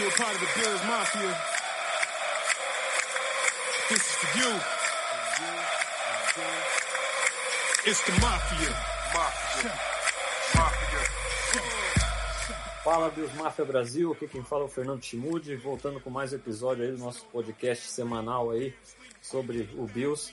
[0.00, 1.36] you a part of the Bills Mafia,
[3.90, 4.60] this is for you.
[7.86, 8.70] It's the Mafia.
[9.14, 9.72] Mafia.
[10.56, 11.00] Mafia.
[12.82, 16.36] Fala Bills Mafia Brasil, aqui quem fala é o Fernando Chimude, voltando com mais um
[16.36, 18.74] episódio aí do nosso podcast semanal aí
[19.20, 20.32] sobre o Bills.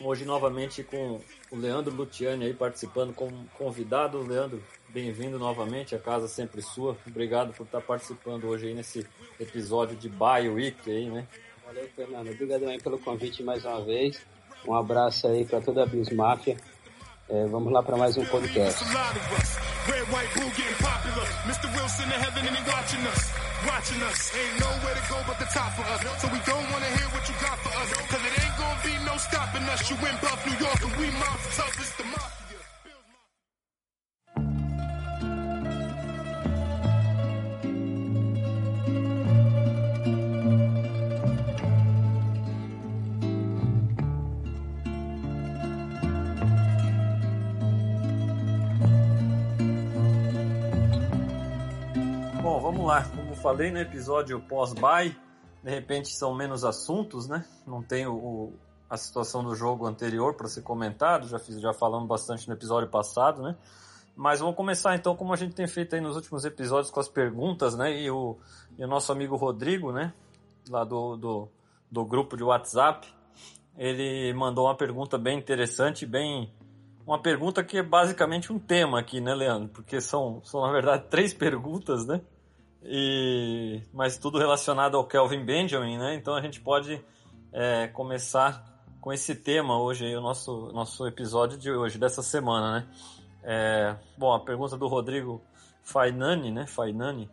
[0.00, 4.22] Hoje novamente com o Leandro Luciani aí participando como convidado.
[4.22, 6.96] Leandro, bem-vindo novamente, a casa sempre sua.
[7.06, 9.06] Obrigado por estar participando hoje aí nesse
[9.38, 11.26] episódio de Bye Week aí, né?
[11.66, 12.30] Valeu, Fernando.
[12.30, 14.20] Obrigado aí pelo convite mais uma vez.
[14.66, 16.56] Um abraço aí para toda a Bills Mafia.
[17.28, 18.82] É, vamos lá para mais um podcast.
[18.82, 19.56] It's a lot of us.
[19.88, 21.26] Red, white, blue getting popular.
[21.48, 21.68] Mr.
[21.72, 23.32] Wilson in heaven and he watching us.
[23.64, 24.32] Watching us.
[24.36, 26.00] Ain't nowhere to go but the top of us.
[26.20, 27.88] So we don't want to hear what you got for us.
[27.92, 28.33] Cause it ain't gonna
[28.84, 29.88] be no stopping us.
[29.90, 31.74] You in Buff, New York, and we mouth tough.
[31.80, 32.60] It's the Mafia.
[52.42, 53.04] Bom, vamos lá.
[53.14, 55.16] Como falei no episódio pós-bye,
[55.62, 57.44] de repente são menos assuntos, né?
[57.66, 58.52] Não tem o-
[58.94, 62.88] a situação do jogo anterior para ser comentado, já, fiz, já falamos bastante no episódio
[62.88, 63.56] passado, né?
[64.16, 67.08] Mas vamos começar então, como a gente tem feito aí nos últimos episódios, com as
[67.08, 68.00] perguntas, né?
[68.00, 68.38] E o,
[68.78, 70.12] e o nosso amigo Rodrigo, né?
[70.68, 71.48] Lá do, do,
[71.90, 73.06] do grupo de WhatsApp,
[73.76, 76.52] ele mandou uma pergunta bem interessante, bem.
[77.04, 79.68] Uma pergunta que é basicamente um tema aqui, né, Leandro?
[79.68, 82.20] Porque são, são na verdade, três perguntas, né?
[82.84, 86.14] E, mas tudo relacionado ao Kelvin Benjamin, né?
[86.14, 87.04] Então a gente pode
[87.52, 88.73] é, começar
[89.04, 92.88] com esse tema hoje, aí, o nosso, nosso episódio de hoje, dessa semana, né?
[93.42, 95.42] É, bom, a pergunta do Rodrigo
[95.82, 96.66] Fainani, né?
[96.66, 97.28] Fainani,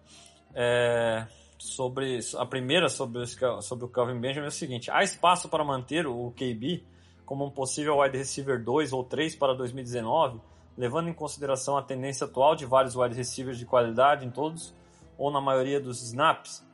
[0.54, 1.26] é,
[1.58, 3.26] sobre a primeira sobre,
[3.62, 6.86] sobre o Calvin Benjamin é o seguinte: há espaço para manter o KB
[7.26, 10.42] como um possível wide receiver 2 ou 3 para 2019,
[10.78, 14.76] levando em consideração a tendência atual de vários wide receivers de qualidade em todos
[15.18, 16.68] ou na maioria dos snaps?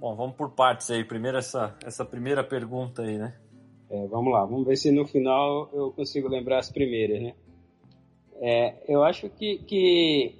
[0.00, 1.04] Bom, vamos por partes aí.
[1.04, 3.36] Primeiro essa, essa primeira pergunta aí, né?
[3.92, 7.34] É, vamos lá, vamos ver se no final eu consigo lembrar as primeiras, né?
[8.40, 10.34] É, eu acho que, que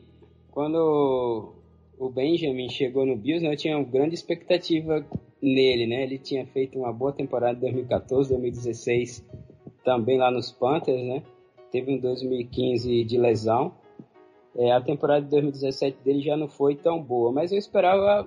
[0.51, 1.53] quando
[1.99, 5.07] o Benjamin chegou no Bills, né, eu tinha uma grande expectativa
[5.43, 6.05] nele, né?
[6.05, 9.23] Ele tinha feito uma boa temporada em 2014, 2016,
[9.85, 11.23] também lá nos Panthers, né?
[11.71, 13.75] Teve um 2015 de lesão.
[14.57, 18.27] É, a temporada de 2017 dele já não foi tão boa, mas eu esperava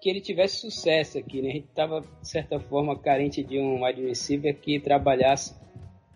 [0.00, 1.50] que ele tivesse sucesso aqui, né?
[1.50, 5.54] A gente estava, de certa forma, carente de um wide receiver que trabalhasse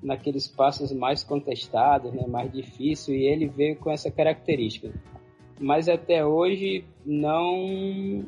[0.02, 2.26] naqueles passos mais contestados, né?
[2.26, 4.92] Mais difícil, e ele veio com essa característica.
[5.60, 8.24] Mas até hoje não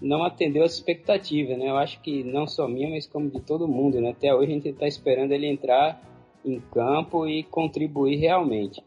[0.00, 1.68] não atendeu as expectativas, né?
[1.68, 4.10] Eu acho que não só minha, mas como de todo mundo, né?
[4.10, 6.00] Até hoje a gente está esperando ele entrar
[6.44, 8.80] em campo e contribuir realmente.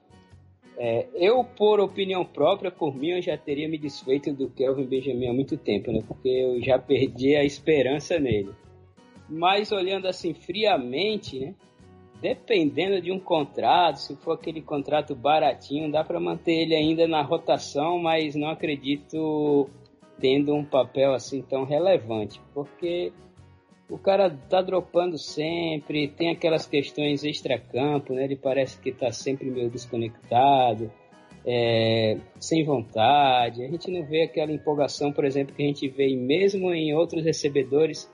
[0.83, 5.27] É, eu, por opinião própria, por mim, eu já teria me desfeito do Kelvin Benjamin
[5.27, 5.99] há muito tempo, né?
[6.07, 8.49] Porque eu já perdi a esperança nele.
[9.29, 11.53] Mas olhando assim friamente, né?
[12.19, 17.21] Dependendo de um contrato, se for aquele contrato baratinho, dá para manter ele ainda na
[17.21, 19.69] rotação, mas não acredito
[20.19, 23.13] tendo um papel assim tão relevante, porque
[23.91, 28.23] o cara tá dropando sempre, tem aquelas questões extra-campo, né?
[28.23, 30.89] Ele parece que tá sempre meio desconectado,
[31.45, 33.65] é, sem vontade.
[33.65, 37.21] A gente não vê aquela empolgação, por exemplo, que a gente vê mesmo em outros
[37.25, 38.09] recebedores,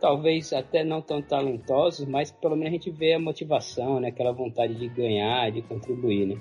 [0.00, 4.08] talvez até não tão talentosos, mas pelo menos a gente vê a motivação, né?
[4.08, 6.40] Aquela vontade de ganhar, de contribuir, né?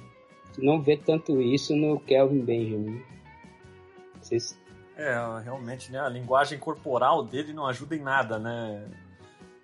[0.58, 3.02] Não vê tanto isso no Kelvin Benjamin.
[4.22, 4.58] Vocês
[4.98, 5.14] É,
[5.44, 6.00] realmente, né?
[6.00, 8.84] A linguagem corporal dele não ajuda em nada, né?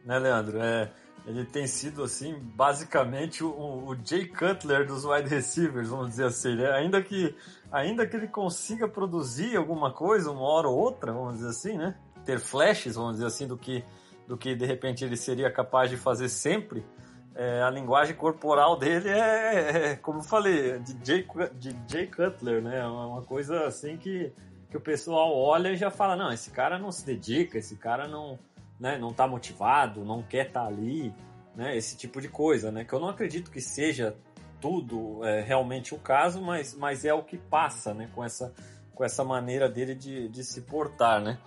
[0.06, 0.62] Né, Leandro?
[0.62, 0.92] É,
[1.26, 6.56] ele tem sido, assim, basicamente o, o Jay Cutler dos wide receivers, vamos dizer assim,
[6.56, 6.72] né?
[6.74, 7.36] Ainda que,
[7.72, 11.96] ainda que ele consiga produzir alguma coisa, uma hora ou outra, vamos dizer assim, né?
[12.24, 13.84] Ter flashes, vamos dizer assim, do que,
[14.28, 16.86] do que de repente ele seria capaz de fazer sempre.
[17.34, 22.62] É, a linguagem corporal dele é, é, como eu falei, de Jay, de Jay Cutler,
[22.62, 22.80] né?
[22.80, 24.32] É uma coisa assim que
[24.74, 28.08] que o pessoal olha e já fala, não, esse cara não se dedica, esse cara
[28.08, 28.40] não,
[28.80, 31.14] né, não tá motivado, não quer estar tá ali,
[31.56, 34.16] né, esse tipo de coisa, né, que eu não acredito que seja
[34.60, 38.52] tudo é, realmente o caso, mas, mas é o que passa, né, com essa,
[38.96, 41.38] com essa maneira dele de, de se portar, né.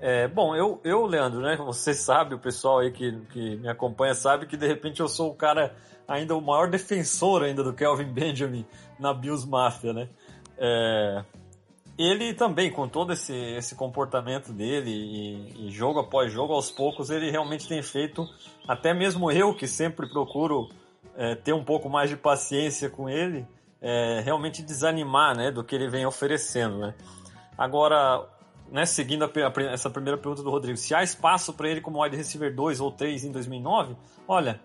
[0.00, 4.14] É, bom, eu, eu, Leandro, né, você sabe, o pessoal aí que, que me acompanha
[4.14, 5.76] sabe que de repente eu sou o cara,
[6.08, 8.64] ainda o maior defensor ainda do Kelvin Benjamin
[8.98, 10.08] na Bills Mafia, né.
[10.56, 11.24] É,
[12.00, 17.10] ele também, com todo esse, esse comportamento dele e, e, jogo após jogo, aos poucos,
[17.10, 18.26] ele realmente tem feito,
[18.66, 20.70] até mesmo eu que sempre procuro
[21.14, 23.46] é, ter um pouco mais de paciência com ele,
[23.82, 26.78] é, realmente desanimar né, do que ele vem oferecendo.
[26.78, 26.94] Né?
[27.58, 28.26] Agora,
[28.72, 32.02] né, seguindo a, a, essa primeira pergunta do Rodrigo, se há espaço para ele como
[32.02, 33.94] wide receiver 2 ou 3 em 2009,
[34.26, 34.58] olha,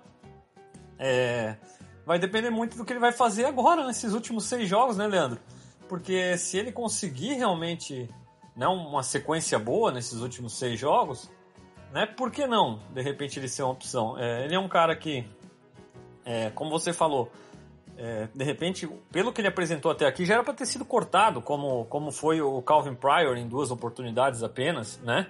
[0.98, 1.58] é,
[2.06, 5.38] vai depender muito do que ele vai fazer agora, nesses últimos seis jogos, né, Leandro?
[5.88, 8.10] Porque se ele conseguir realmente
[8.56, 11.30] né, uma sequência boa nesses últimos seis jogos,
[11.92, 14.18] né, por que não, de repente, ele ser uma opção?
[14.18, 15.28] É, ele é um cara que,
[16.26, 17.32] é, como você falou,
[17.98, 21.42] é, de repente, pelo que ele apresentou até aqui, já era para ter sido cortado,
[21.42, 25.28] como, como foi o Calvin Pryor em duas oportunidades apenas, né?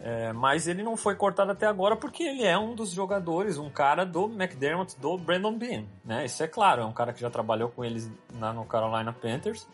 [0.00, 3.68] É, mas ele não foi cortado até agora porque ele é um dos jogadores, um
[3.68, 6.24] cara do McDermott, do Brandon Bean, né?
[6.24, 9.66] Isso é claro, é um cara que já trabalhou com eles na, no Carolina Panthers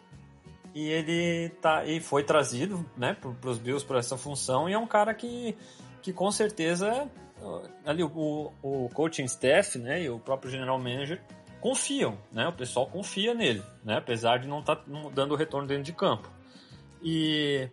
[0.75, 4.79] e ele tá e foi trazido, né, para os Bills para essa função e é
[4.79, 5.57] um cara que,
[6.03, 7.09] que com certeza
[7.85, 11.21] ali o, o coaching staff, né, e o próprio general manager
[11.61, 12.47] confiam, né?
[12.47, 13.97] O pessoal confia nele, né?
[13.97, 14.83] Apesar de não estar tá
[15.15, 16.31] dando retorno dentro de campo.
[17.03, 17.71] E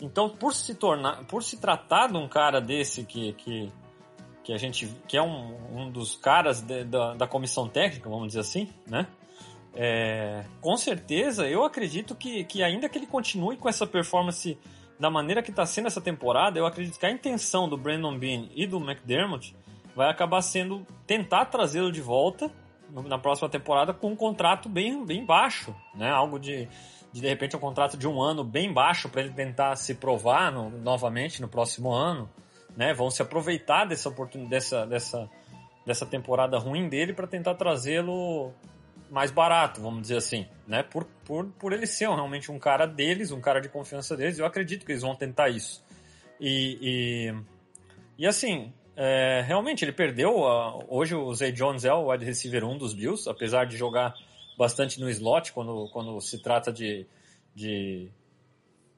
[0.00, 3.70] então, por se tornar, por se tratar de um cara desse que, que,
[4.42, 8.28] que a gente, que é um, um dos caras de, da, da comissão técnica, vamos
[8.28, 9.06] dizer assim, né?
[9.78, 14.58] É, com certeza, eu acredito que, que ainda que ele continue com essa performance
[14.98, 18.48] da maneira que está sendo essa temporada, eu acredito que a intenção do Brandon Bean
[18.54, 19.54] e do McDermott
[19.94, 22.50] vai acabar sendo tentar trazê-lo de volta
[22.90, 26.10] na próxima temporada com um contrato bem, bem baixo, né?
[26.10, 26.66] Algo de,
[27.12, 30.50] de, de repente, um contrato de um ano bem baixo para ele tentar se provar
[30.50, 32.30] no, novamente no próximo ano,
[32.74, 32.94] né?
[32.94, 35.30] Vão se aproveitar dessa oportunidade, dessa, dessa,
[35.84, 38.52] dessa temporada ruim dele para tentar trazê-lo
[39.10, 40.82] mais barato, vamos dizer assim, né?
[40.82, 44.46] Por, por, por ele ser realmente um cara deles, um cara de confiança deles, eu
[44.46, 45.84] acredito que eles vão tentar isso.
[46.40, 47.34] E, e,
[48.18, 50.40] e assim, é, realmente, ele perdeu.
[50.40, 54.14] Uh, hoje o Zay Jones é o wide receiver 1 dos Bills, apesar de jogar
[54.56, 57.06] bastante no slot quando, quando se trata de,
[57.54, 58.10] de,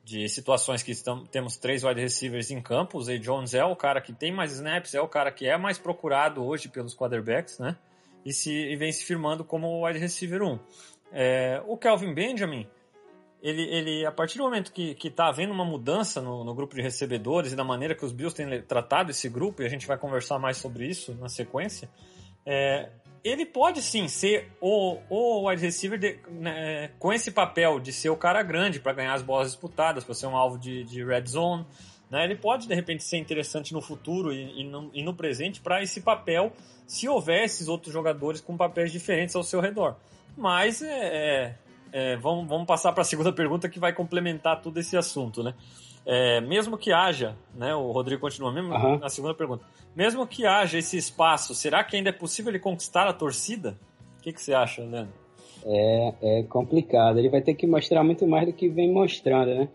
[0.05, 2.99] de situações que estão, temos três wide receivers em campo.
[2.99, 5.59] O Zay Jones é o cara que tem mais snaps, é o cara que é
[5.59, 7.77] mais procurado hoje pelos quarterbacks, né?
[8.25, 10.59] E, se, e vem se firmando como wide receiver 1.
[11.13, 12.69] É, o Kelvin Benjamin
[13.43, 16.83] ele, ele a partir do momento que está havendo uma mudança no, no, grupo de
[16.83, 19.97] recebedores e da maneira que os Bills têm tratado esse grupo, e a gente vai
[19.97, 21.89] conversar mais sobre isso na sequência,
[22.45, 22.91] é,
[23.23, 28.11] ele pode sim ser o, o wide receiver de, né, com esse papel de ser
[28.11, 31.27] o cara grande para ganhar as bolas disputadas, para ser um alvo de, de red
[31.27, 31.65] zone.
[32.11, 32.25] Né?
[32.25, 35.83] Ele pode de repente ser interessante no futuro e, e, no, e no presente para
[35.83, 36.53] esse papel,
[36.87, 39.97] se houver esses outros jogadores com papéis diferentes ao seu redor.
[40.37, 41.55] Mas é, é
[41.93, 45.55] é, vamos, vamos passar para a segunda pergunta que vai complementar todo esse assunto, né?
[46.07, 48.99] É, mesmo que haja, né, o Rodrigo continua mesmo uhum.
[48.99, 49.63] na segunda pergunta,
[49.95, 53.77] mesmo que haja esse espaço, será que ainda é possível ele conquistar a torcida?
[54.19, 55.13] O que, que você acha, Leandro?
[55.67, 59.69] É, é complicado, ele vai ter que mostrar muito mais do que vem mostrando, né?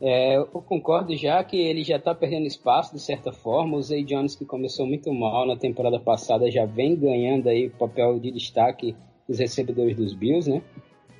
[0.00, 3.76] É, eu concordo já que ele já está perdendo espaço de certa forma.
[3.76, 7.70] O Zay Jones, que começou muito mal na temporada passada, já vem ganhando aí o
[7.70, 8.94] papel de destaque
[9.28, 10.62] dos recebedores dos Bills, né?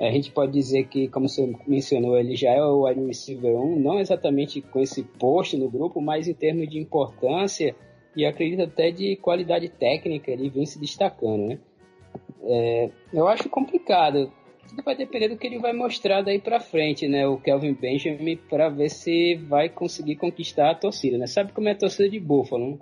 [0.00, 3.98] A gente pode dizer que, como você mencionou, ele já é o receiver 1, não
[3.98, 7.74] exatamente com esse posto no grupo, mas em termos de importância
[8.14, 11.58] e acredito até de qualidade técnica, ele vem se destacando, né?
[12.44, 14.32] É, eu acho complicado.
[14.68, 17.26] Tudo vai depender do que ele vai mostrar daí para frente, né?
[17.26, 21.26] O Kelvin Benjamin, para ver se vai conseguir conquistar a torcida, né?
[21.26, 22.78] Sabe como é a torcida de Buffalo, né?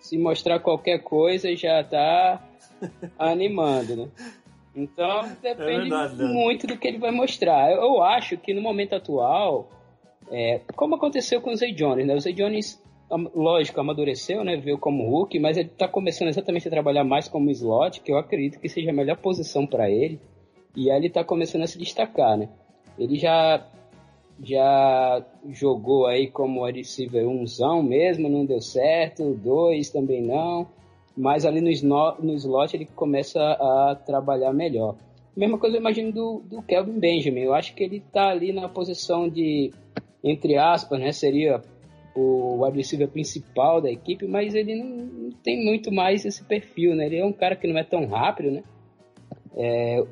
[0.00, 2.42] Se mostrar qualquer coisa já tá
[3.18, 4.08] animando, né?
[4.74, 7.70] Então é depende é verdade, muito do que ele vai mostrar.
[7.70, 9.70] Eu, eu acho que no momento atual,
[10.30, 12.14] é, como aconteceu com o Zay Jones, né?
[12.14, 12.82] O Zay Jones,
[13.34, 14.56] lógico, amadureceu, né?
[14.56, 18.18] Veio como Hulk, mas ele está começando exatamente a trabalhar mais como slot, que eu
[18.18, 20.20] acredito que seja a melhor posição para ele.
[20.76, 22.48] E aí ele está começando a se destacar, né?
[22.98, 23.66] Ele já
[24.42, 30.68] já jogou aí como receiver umzão mesmo, não deu certo, dois também não
[31.16, 34.96] mas ali no, no slot ele começa a trabalhar melhor.
[35.34, 37.40] Mesma coisa eu imagino do, do Kelvin Benjamin.
[37.40, 39.70] Eu acho que ele está ali na posição de,
[40.22, 41.62] entre aspas, né, seria
[42.14, 46.94] o wide receiver principal da equipe, mas ele não, não, tem muito mais esse perfil,
[46.94, 47.06] né?
[47.06, 48.62] Ele é um cara que não é tão rápido, né?
[49.54, 50.02] É,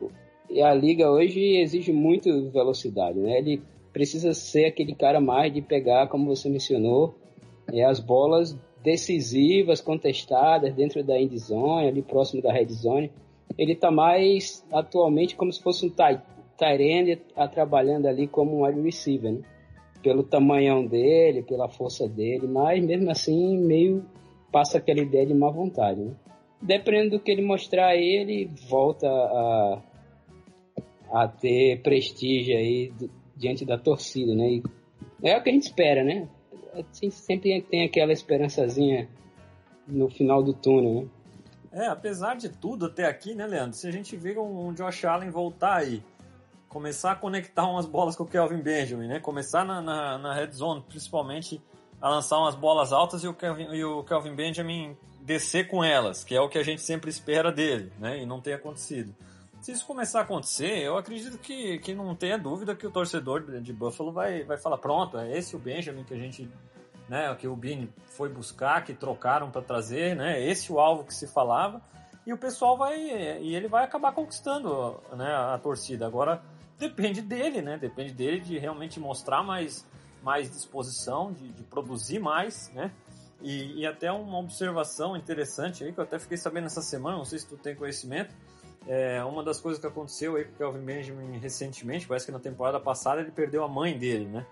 [0.54, 3.38] e a liga hoje exige muito velocidade, né?
[3.38, 3.61] Ele
[3.92, 7.16] precisa ser aquele cara mais de pegar, como você mencionou,
[7.73, 13.11] é, as bolas decisivas, contestadas dentro da endzone, ali próximo da red zone.
[13.58, 16.23] Ele está mais atualmente como se fosse um tight,
[17.34, 19.40] a trabalhando ali como um wide receiver, né?
[20.04, 24.04] Pelo tamanhão dele, pela força dele, mas mesmo assim meio
[24.52, 26.12] passa aquela ideia de má vontade, né?
[26.62, 29.82] Dependendo do que ele mostrar ele volta a,
[31.14, 32.92] a ter prestígio aí
[33.37, 34.54] diante da torcida, né?
[34.54, 34.62] E
[35.23, 36.28] é o que a gente espera, né?
[36.75, 39.09] Assim, sempre tem aquela esperançazinha
[39.87, 41.85] no final do túnel, né?
[41.85, 43.76] É, apesar de tudo até aqui, né, Leandro?
[43.76, 46.02] Se a gente vê um Josh Allen voltar aí,
[46.68, 49.21] começar a conectar umas bolas com o Kelvin Benjamin, né?
[49.21, 51.61] Começar na, na, na red zone, principalmente,
[52.00, 56.25] a lançar umas bolas altas e o, Kelvin, e o Kelvin Benjamin descer com elas,
[56.25, 58.21] que é o que a gente sempre espera dele, né?
[58.21, 59.14] E não tem acontecido.
[59.64, 63.62] Se isso começar a acontecer, eu acredito que, que não tenha dúvida que o torcedor
[63.62, 66.50] de Buffalo vai, vai falar: pronto, é esse o Benjamin que a gente
[67.09, 71.14] né, que o Bini foi buscar, que trocaram para trazer, né, esse o alvo que
[71.14, 71.80] se falava,
[72.26, 72.94] e o pessoal vai,
[73.40, 76.06] e ele vai acabar conquistando né, a torcida.
[76.06, 76.42] Agora,
[76.78, 79.87] depende dele, né, depende dele de realmente mostrar mais,
[80.23, 82.92] mais disposição, de, de produzir mais, né,
[83.40, 87.25] e, e, até uma observação interessante aí, que eu até fiquei sabendo essa semana, não
[87.25, 88.35] sei se tu tem conhecimento,
[88.86, 92.38] é, uma das coisas que aconteceu aí com o Kelvin Benjamin recentemente, parece que na
[92.38, 94.46] temporada passada ele perdeu a mãe dele, né?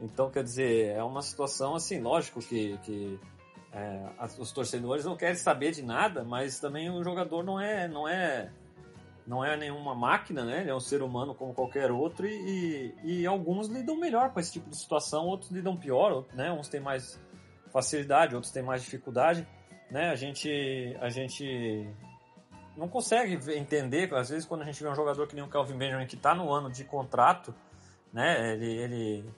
[0.00, 3.18] Então, quer dizer, é uma situação assim, lógico que, que
[3.72, 8.08] é, os torcedores não querem saber de nada, mas também o jogador não é, não
[8.08, 8.50] é,
[9.26, 10.62] não é nenhuma máquina, né?
[10.62, 14.40] Ele é um ser humano como qualquer outro e, e, e alguns lidam melhor com
[14.40, 16.50] esse tipo de situação, outros lidam pior, né?
[16.52, 17.20] Uns têm mais
[17.72, 19.46] facilidade, outros têm mais dificuldade,
[19.90, 20.10] né?
[20.10, 21.86] A gente, a gente
[22.76, 25.76] não consegue entender, às vezes quando a gente vê um jogador que nem o Calvin
[25.76, 27.54] Benjamin que está no ano de contrato,
[28.12, 28.52] né?
[28.52, 29.34] Ele, ele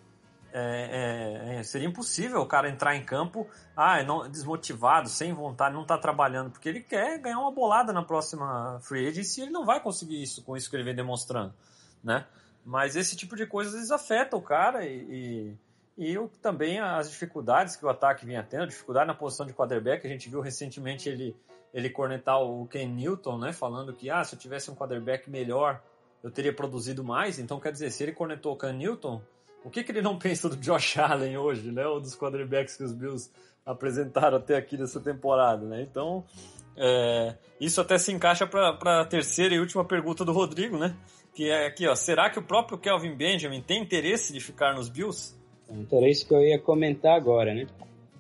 [0.59, 5.75] é, é, é, seria impossível o cara entrar em campo ah, não, desmotivado, sem vontade,
[5.75, 9.53] não está trabalhando, porque ele quer ganhar uma bolada na próxima free agency e ele
[9.53, 11.53] não vai conseguir isso com isso que ele vem demonstrando,
[12.03, 12.27] né?
[12.65, 15.57] Mas esse tipo de coisa às vezes afeta o cara e,
[15.99, 20.07] e, e também as dificuldades que o ataque vinha tendo, dificuldade na posição de quarterback,
[20.07, 21.37] a gente viu recentemente ele,
[21.77, 25.83] ele cornetar o Ken Newton, né, falando que ah, se eu tivesse um quarterback melhor,
[26.25, 29.21] eu teria produzido mais, então quer dizer, se ele cornetou o Ken Newton,
[29.63, 31.87] o que, que ele não pensa do Josh Allen hoje, né?
[31.87, 33.31] Ou dos quarterbacks que os Bills
[33.65, 35.83] apresentaram até aqui nessa temporada, né?
[35.83, 36.25] Então,
[36.79, 40.97] é, isso até se encaixa para a terceira e última pergunta do Rodrigo, né?
[41.35, 41.95] Que é aqui, ó.
[41.95, 45.37] Será que o próprio Kelvin Benjamin tem interesse de ficar nos Bills?
[45.93, 47.67] Era isso que eu ia comentar agora, né?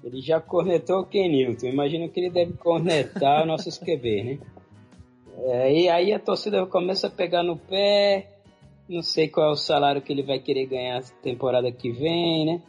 [0.07, 1.67] Ele já cornetou o Kenilton.
[1.67, 4.39] Imagino que ele deve cornetar nossos QB, né?
[5.39, 8.31] É, e aí a torcida começa a pegar no pé,
[8.89, 12.63] não sei qual é o salário que ele vai querer ganhar temporada que vem, né?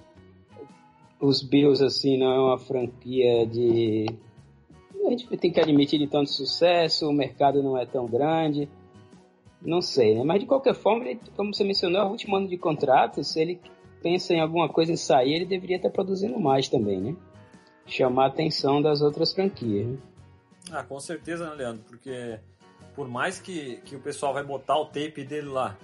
[1.21, 4.07] Os Bills, assim, não é uma franquia de.
[5.05, 8.67] A gente tem que admitir de tanto sucesso, o mercado não é tão grande.
[9.61, 10.23] Não sei, né?
[10.23, 13.23] Mas de qualquer forma, ele, como você mencionou, é o último ano de contrato.
[13.23, 13.59] Se ele
[14.01, 17.15] pensa em alguma coisa em sair, ele deveria estar produzindo mais também, né?
[17.87, 19.87] Chamar a atenção das outras franquias.
[19.87, 19.97] Né?
[20.71, 21.83] Ah, com certeza, né, Leandro?
[21.87, 22.39] Porque
[22.95, 25.77] por mais que, que o pessoal vai botar o tape dele lá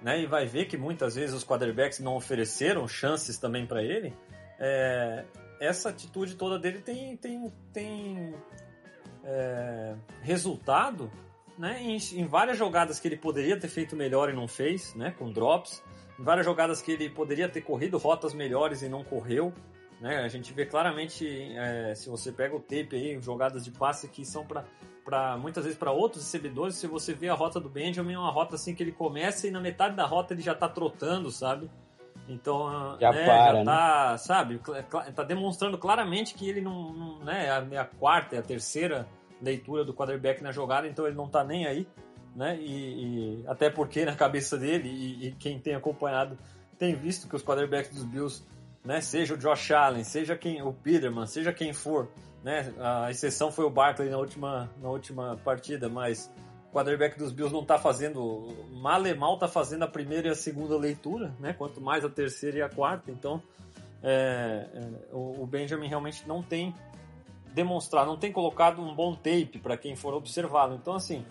[0.00, 4.14] né, e vai ver que muitas vezes os quarterbacks não ofereceram chances também para ele,
[4.58, 5.24] é,
[5.58, 8.34] essa atitude toda dele tem, tem, tem
[9.24, 11.10] é, resultado
[11.58, 15.14] né, em, em, várias jogadas que ele poderia ter feito melhor e não fez, né,
[15.18, 15.82] com drops,
[16.18, 19.52] em várias jogadas que ele poderia ter corrido rotas melhores e não correu.
[20.04, 24.06] Né, a gente vê claramente, é, se você pega o tape aí, jogadas de passe
[24.06, 24.62] que são para
[25.02, 28.30] para muitas vezes para outros recebedores, se você vê a rota do Benjamin, é uma
[28.30, 31.70] rota assim que ele começa e na metade da rota ele já tá trotando, sabe?
[32.28, 34.18] Então, já, né, para, já tá, né?
[34.18, 34.60] sabe,
[35.14, 39.08] tá demonstrando claramente que ele não, não né, é a quarta, é a terceira
[39.40, 41.86] leitura do quarterback na jogada, então ele não tá nem aí,
[42.36, 42.58] né?
[42.60, 46.38] E, e até porque na cabeça dele e, e, quem tem acompanhado
[46.78, 48.44] tem visto que os quarterbacks dos Bills,
[48.84, 52.08] né, seja o Josh Allen, seja quem o Peterman, seja quem for,
[52.42, 52.72] né?
[52.78, 56.30] A exceção foi o Barkley na última, na última partida, mas
[56.68, 60.30] o quarterback dos Bills não está fazendo, mal e mal está fazendo a primeira e
[60.30, 61.54] a segunda leitura, né?
[61.54, 63.10] Quanto mais a terceira e a quarta.
[63.10, 63.42] Então,
[64.02, 66.74] é, é, o Benjamin realmente não tem
[67.54, 70.74] demonstrado, não tem colocado um bom tape para quem for observá-lo.
[70.74, 71.24] Então, assim,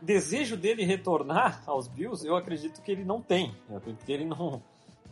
[0.00, 3.52] desejo dele retornar aos Bills, eu acredito que ele não tem.
[3.68, 4.62] Eu acredito que ele não,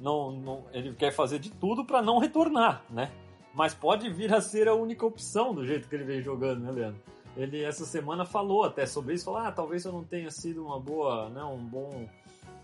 [0.00, 3.11] não, não ele quer fazer de tudo para não retornar, né?
[3.52, 6.71] mas pode vir a ser a única opção do jeito que ele vem jogando, né,
[6.71, 7.00] Leandro?
[7.37, 10.78] Ele essa semana falou até sobre isso, falou, ah, talvez eu não tenha sido uma
[10.78, 12.09] boa, né, um bom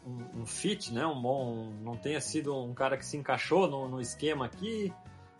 [0.06, 3.88] um, um fit, né, um bom, não tenha sido um cara que se encaixou no,
[3.88, 4.92] no esquema aqui,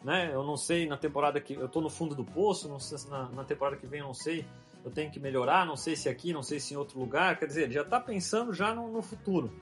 [0.03, 0.31] né?
[0.33, 3.29] Eu não sei na temporada que eu tô no fundo do poço, não sei, na,
[3.31, 4.45] na temporada que vem eu não sei
[4.85, 7.37] eu tenho que melhorar, não sei se aqui, não sei se em outro lugar.
[7.37, 9.53] Quer dizer, ele já está pensando já no, no futuro.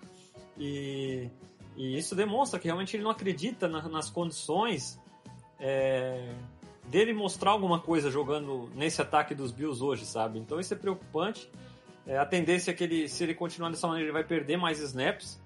[0.58, 1.30] E,
[1.76, 5.00] e, isso demonstra que realmente ele não acredita na, nas condições
[5.58, 6.32] é,
[6.86, 10.38] dele mostrar alguma coisa jogando nesse ataque dos Bills hoje, sabe?
[10.38, 11.50] Então isso é preocupante.
[12.06, 14.78] É, a tendência é que ele, se ele continuar dessa maneira, ele vai perder mais
[14.80, 15.40] snaps,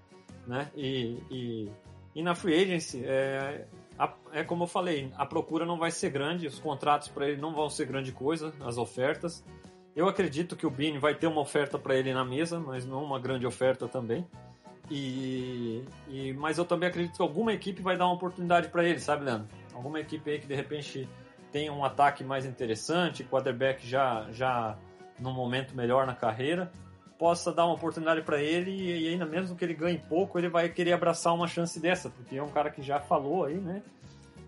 [0.46, 0.70] né?
[0.74, 1.70] E, e,
[2.14, 3.66] e na free agency, é,
[3.98, 7.40] a, é como eu falei, a procura não vai ser grande, os contratos para ele
[7.40, 9.44] não vão ser grande coisa, as ofertas.
[9.94, 13.02] Eu acredito que o Bean vai ter uma oferta para ele na mesa, mas não
[13.04, 14.26] uma grande oferta também.
[14.90, 18.98] E, e, mas eu também acredito que alguma equipe vai dar uma oportunidade para ele,
[18.98, 19.48] sabe, Leandro?
[19.74, 21.08] Alguma equipe aí que de repente
[21.52, 24.78] tem um ataque mais interessante, quarterback já já
[25.18, 26.70] num momento melhor na carreira,
[27.18, 30.68] possa dar uma oportunidade para ele e, ainda mesmo que ele ganhe pouco, ele vai
[30.68, 33.82] querer abraçar uma chance dessa, porque é um cara que já falou aí, né?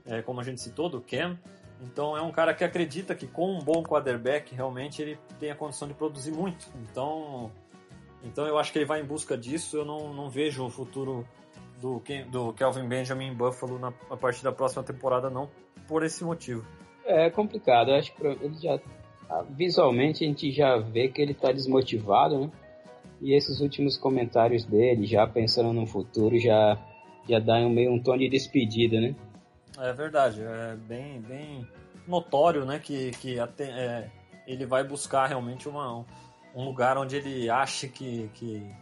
[0.06, 1.38] É, como a gente citou, do Cam.
[1.82, 5.54] Então é um cara que acredita que com um bom quarterback realmente ele tem a
[5.54, 6.68] condição de produzir muito.
[6.76, 7.50] Então,
[8.22, 9.76] então eu acho que ele vai em busca disso.
[9.76, 11.26] Eu não, não vejo o futuro
[11.80, 15.48] do, do Kelvin Benjamin em Buffalo na, a partir da próxima temporada, não
[15.88, 16.64] por esse motivo.
[17.04, 17.90] É complicado.
[17.90, 18.78] Eu acho que ele já
[19.28, 22.50] ah, visualmente a gente já vê que ele está desmotivado, né?
[23.20, 26.78] E esses últimos comentários dele, já pensando no futuro, já
[27.28, 29.14] já dá um meio um tom de despedida, né?
[29.78, 31.66] É verdade, é bem bem
[32.08, 34.10] notório, né, que que até, é,
[34.46, 36.04] ele vai buscar realmente uma,
[36.54, 38.74] um lugar onde ele acha que, que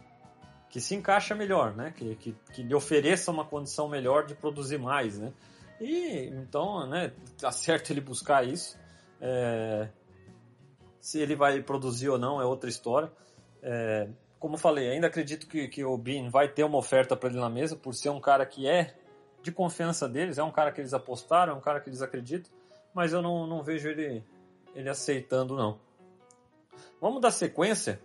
[0.69, 1.91] que se encaixa melhor, né?
[1.95, 5.33] Que, que, que lhe ofereça uma condição melhor de produzir mais, né?
[5.81, 8.77] E então, né, tá certo ele buscar isso.
[9.19, 9.89] É,
[10.99, 13.11] se ele vai produzir ou não é outra história.
[13.63, 14.07] É,
[14.37, 17.49] como falei, ainda acredito que, que o Bean vai ter uma oferta para ele na
[17.49, 18.95] mesa, por ser um cara que é
[19.41, 22.51] de confiança deles, é um cara que eles apostaram, é um cara que eles acreditam,
[22.93, 24.23] mas eu não, não vejo ele,
[24.75, 25.79] ele aceitando, não.
[27.01, 27.99] Vamos dar sequência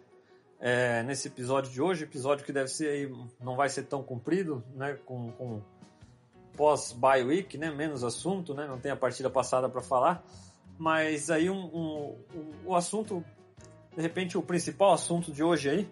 [0.60, 4.64] é, nesse episódio de hoje, episódio que deve ser aí, não vai ser tão comprido,
[4.74, 5.60] né, com, com
[6.56, 10.24] pós-bye week, né, menos assunto, né, não tem a partida passada para falar,
[10.78, 13.24] mas aí um, um, um, o assunto,
[13.94, 15.88] de repente o principal assunto de hoje aí,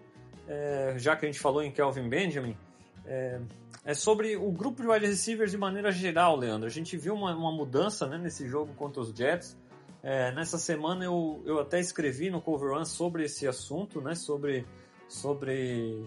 [0.47, 2.57] é, já que a gente falou em Kelvin Benjamin,
[3.05, 3.39] é,
[3.85, 6.67] é, sobre o grupo de wide receivers de maneira geral, Leandro.
[6.67, 9.57] A gente viu uma, uma mudança né, nesse jogo contra os Jets.
[10.03, 14.67] É, nessa semana eu, eu até escrevi no Cover Run sobre esse assunto, né, sobre,
[15.07, 16.05] sobre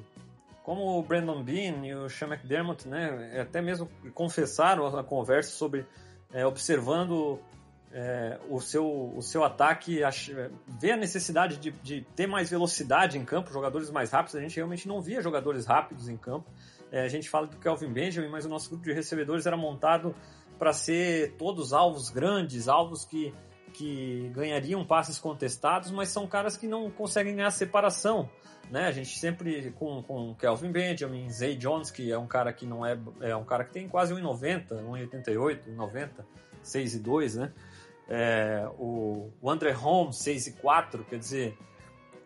[0.63, 5.87] como o Brandon Bean e o Sean McDermott, né, até mesmo confessaram a conversa sobre
[6.31, 7.41] é, observando
[7.91, 10.01] é, o, seu, o seu ataque,
[10.79, 14.37] vê a necessidade de, de, ter mais velocidade em campo, jogadores mais rápidos.
[14.37, 16.47] A gente realmente não via jogadores rápidos em campo.
[16.93, 20.15] É, a gente fala do Kelvin Benjamin, mas o nosso grupo de recebedores era montado
[20.59, 23.33] para ser todos alvos grandes, alvos que,
[23.77, 28.29] que ganhariam passes contestados, mas são caras que não conseguem ganhar separação.
[28.71, 28.87] Né?
[28.87, 32.85] A gente sempre com, com Kelvin Benjamin, Zay Jones, que é um cara que não
[32.85, 36.11] é, é um cara que tem quase 1,90, 1,88, 1,90,
[36.63, 37.53] 6 e 2, né?
[38.09, 41.59] é, o, o André Holmes 6 e 4, quer dizer,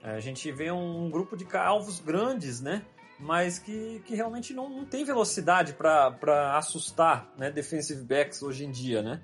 [0.03, 2.83] a gente vê um, um grupo de alvos grandes, né?
[3.19, 8.71] Mas que, que realmente não, não tem velocidade para assustar né, defensive backs hoje em
[8.71, 9.21] dia, né?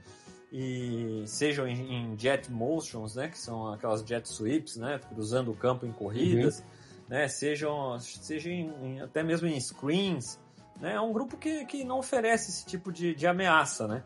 [0.52, 3.28] E sejam em, em, jet motions, né?
[3.28, 5.00] Que são aquelas jet sweeps, né?
[5.08, 6.64] Cruzando o campo em corridas, uhum.
[7.08, 7.28] né?
[7.28, 10.40] Sejam, sejam em, até mesmo em screens,
[10.80, 10.94] né?
[10.94, 14.04] É um grupo que, que não oferece esse tipo de, de ameaça, né?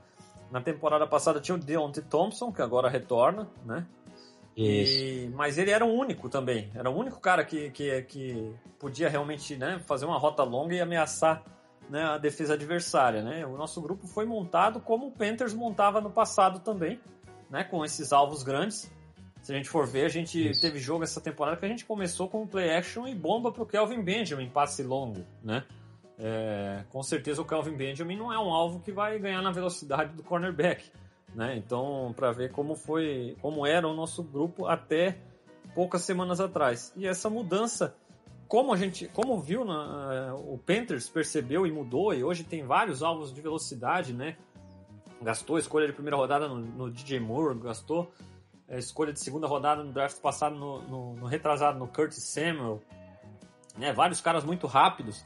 [0.50, 3.86] Na temporada passada tinha o Deontay Thompson, que agora retorna, né?
[4.56, 6.70] E, mas ele era o único também.
[6.74, 10.80] Era o único cara que, que, que podia realmente né, fazer uma rota longa e
[10.80, 11.42] ameaçar
[11.90, 13.22] né, a defesa adversária.
[13.22, 13.44] Né?
[13.44, 17.00] O nosso grupo foi montado como o Panthers montava no passado também,
[17.50, 18.90] né, com esses alvos grandes.
[19.42, 20.60] Se a gente for ver, a gente Isso.
[20.60, 24.02] teve jogo essa temporada que a gente começou com play action e bomba pro Kelvin
[24.02, 25.64] Benjamin, passe longo, né?
[26.18, 30.12] É, com certeza o Calvin Benjamin não é um alvo que vai ganhar na velocidade
[30.12, 30.84] do cornerback,
[31.34, 31.56] né?
[31.56, 35.16] Então, para ver como foi, como era o nosso grupo até
[35.74, 36.92] poucas semanas atrás.
[36.94, 37.96] E essa mudança,
[38.50, 43.00] como a gente, como viu, na, o Panthers percebeu e mudou e hoje tem vários
[43.00, 44.36] alvos de velocidade, né?
[45.22, 48.10] Gastou escolha de primeira rodada no, no DJ Moore, gastou
[48.68, 52.82] a escolha de segunda rodada no draft passado no, no, no retrasado no Curtis Samuel,
[53.78, 53.92] né?
[53.92, 55.24] Vários caras muito rápidos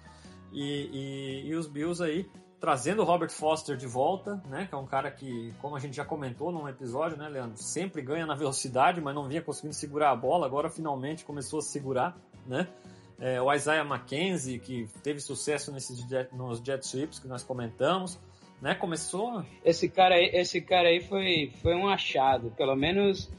[0.53, 2.29] e, e, e os Bills aí
[2.61, 4.67] trazendo o Robert Foster de volta, né?
[4.67, 7.57] Que é um cara que, como a gente já comentou num episódio, né, Leandro?
[7.57, 10.45] Sempre ganha na velocidade, mas não vinha conseguindo segurar a bola.
[10.45, 12.15] Agora finalmente começou a segurar,
[12.47, 12.69] né?
[13.25, 18.19] É, o Isaiah McKenzie, que teve sucesso nesses jet, nos jet sweeps que nós comentamos,
[18.61, 18.75] né?
[18.75, 19.43] Começou.
[19.65, 22.51] Esse cara aí, esse cara aí foi, foi um achado.
[22.51, 23.33] Pelo menos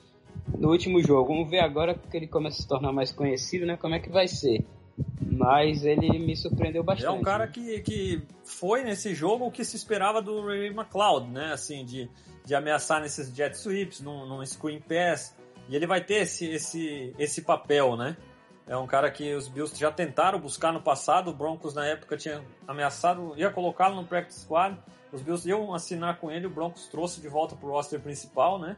[0.58, 1.32] no último jogo.
[1.32, 3.78] Vamos ver agora que ele começa a se tornar mais conhecido, né?
[3.78, 4.66] Como é que vai ser.
[5.22, 7.06] Mas ele me surpreendeu bastante.
[7.06, 7.52] É um cara né?
[7.54, 11.54] que, que foi nesse jogo o que se esperava do Ray McLeod, né?
[11.54, 12.10] Assim, de,
[12.44, 15.36] de ameaçar nesses jet sweeps, num, num screen pass.
[15.70, 18.18] E ele vai ter esse, esse, esse papel, né?
[18.68, 21.30] É um cara que os Bills já tentaram buscar no passado.
[21.30, 24.78] O Broncos, na época, tinha ameaçado, ia colocá-lo no practice squad.
[25.12, 26.48] Os Bills iam assinar com ele.
[26.48, 28.76] O Broncos trouxe de volta pro roster principal, né?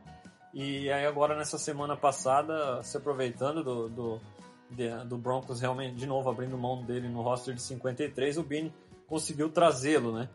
[0.53, 4.21] E aí, agora, nessa semana passada, se aproveitando do, do,
[5.05, 8.73] do Broncos realmente, de novo, abrindo mão dele no roster de 53, o Bini
[9.07, 10.27] conseguiu trazê-lo, né?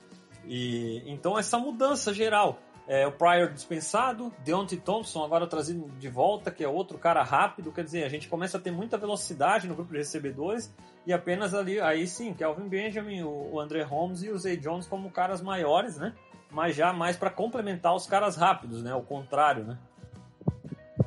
[0.47, 2.59] E então, essa mudança geral.
[2.87, 7.71] É, o Pryor dispensado, Deontay Thompson agora trazido de volta, que é outro cara rápido,
[7.71, 10.75] quer dizer, a gente começa a ter muita velocidade no grupo de recebedores
[11.07, 15.11] e apenas ali, aí sim, Kelvin Benjamin, o, André Holmes e o Zay Jones como
[15.11, 16.13] caras maiores, né?
[16.51, 18.95] Mas já mais para complementar os caras rápidos, né?
[18.95, 19.79] O contrário, né?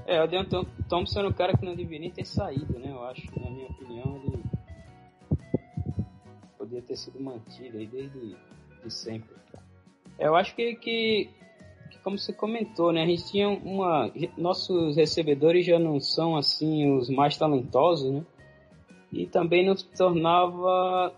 [0.07, 2.89] É, o Deontay Thompson era um cara que não deveria ter saído, né?
[2.89, 4.43] Eu acho, na minha opinião, ele
[6.57, 8.35] poderia ter sido mantido aí desde
[8.83, 9.35] de sempre.
[10.17, 11.29] Eu acho que, que
[12.05, 13.01] como você comentou, né?
[13.01, 14.11] A gente tinha uma.
[14.37, 18.23] Nossos recebedores já não são assim os mais talentosos, né?
[19.11, 21.11] E também nos tornava.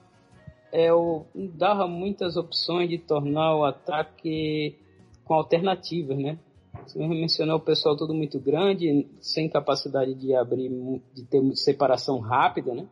[0.71, 4.77] É, o, dava muitas opções de tornar o ataque
[5.25, 6.39] com alternativas, né?
[6.85, 10.69] Você mencionou o pessoal todo muito grande, sem capacidade de abrir,
[11.13, 12.87] de ter separação rápida, né?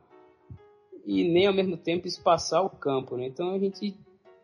[1.05, 3.27] E nem ao mesmo tempo espaçar o campo, né?
[3.27, 3.95] Então a gente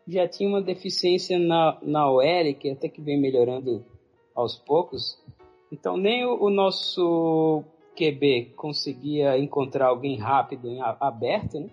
[0.06, 3.84] já tinha uma deficiência na, na OL, que até que vem melhorando
[4.34, 5.18] aos poucos.
[5.70, 7.62] Então nem o, o nosso
[7.96, 11.70] QB conseguia encontrar alguém rápido em aberto, né?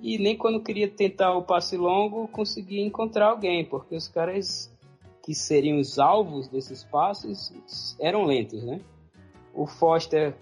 [0.00, 4.72] E nem quando queria tentar o passe longo conseguia encontrar alguém, porque os caras
[5.22, 8.80] que seriam os alvos desses passes eram lentos, né?
[9.54, 10.34] O Foster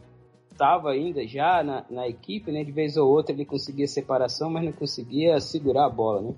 [0.50, 2.64] estava ainda já na, na, equipe, né?
[2.64, 6.34] De vez ou outra ele conseguia separação, mas não conseguia segurar a bola, né?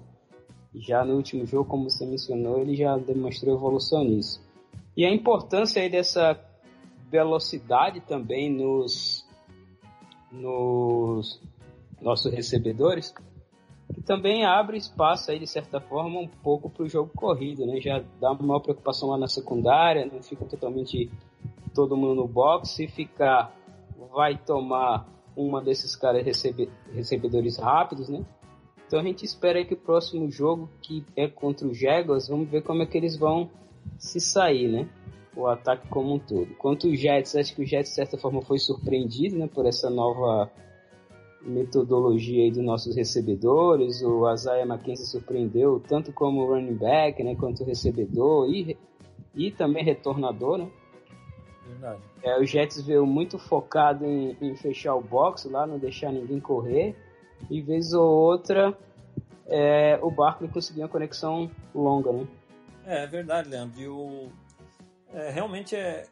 [0.74, 4.40] Já no último jogo, como você mencionou, ele já demonstrou evolução nisso.
[4.96, 6.38] E a importância aí dessa
[7.10, 9.26] velocidade também nos,
[10.30, 11.42] nos
[12.00, 13.12] nossos recebedores,
[13.92, 17.80] que também abre espaço aí, de certa forma, um pouco para o jogo corrido, né?
[17.80, 21.10] Já dá uma maior preocupação lá na secundária, não fica totalmente
[21.74, 23.54] todo mundo no box, se ficar
[24.08, 28.24] vai tomar uma desses caras recebe, recebedores rápidos, né?
[28.86, 32.62] Então a gente espera que o próximo jogo, que é contra o Jaguars, vamos ver
[32.62, 33.50] como é que eles vão
[33.98, 34.88] se sair, né?
[35.34, 36.54] O ataque como um todo.
[36.56, 39.48] Quanto o Jets, acho que o Jets de certa forma foi surpreendido, né?
[39.48, 40.50] Por essa nova
[41.40, 44.02] metodologia aí dos nossos recebedores.
[44.02, 47.34] O Isaiah McKenzie surpreendeu tanto como running back, né?
[47.34, 48.76] Quanto recebedor e,
[49.34, 50.70] e também retornador, né?
[51.72, 52.00] Verdade.
[52.22, 56.38] É, o Jets veio muito focado em, em, fechar o box lá, não deixar ninguém
[56.38, 56.94] correr.
[57.50, 58.76] E vez ou outra,
[59.46, 62.26] é, o Barkley conseguiu uma conexão longa, né?
[62.86, 63.80] É, é verdade, Leandro.
[63.80, 64.28] E o,
[65.12, 66.06] é, realmente é,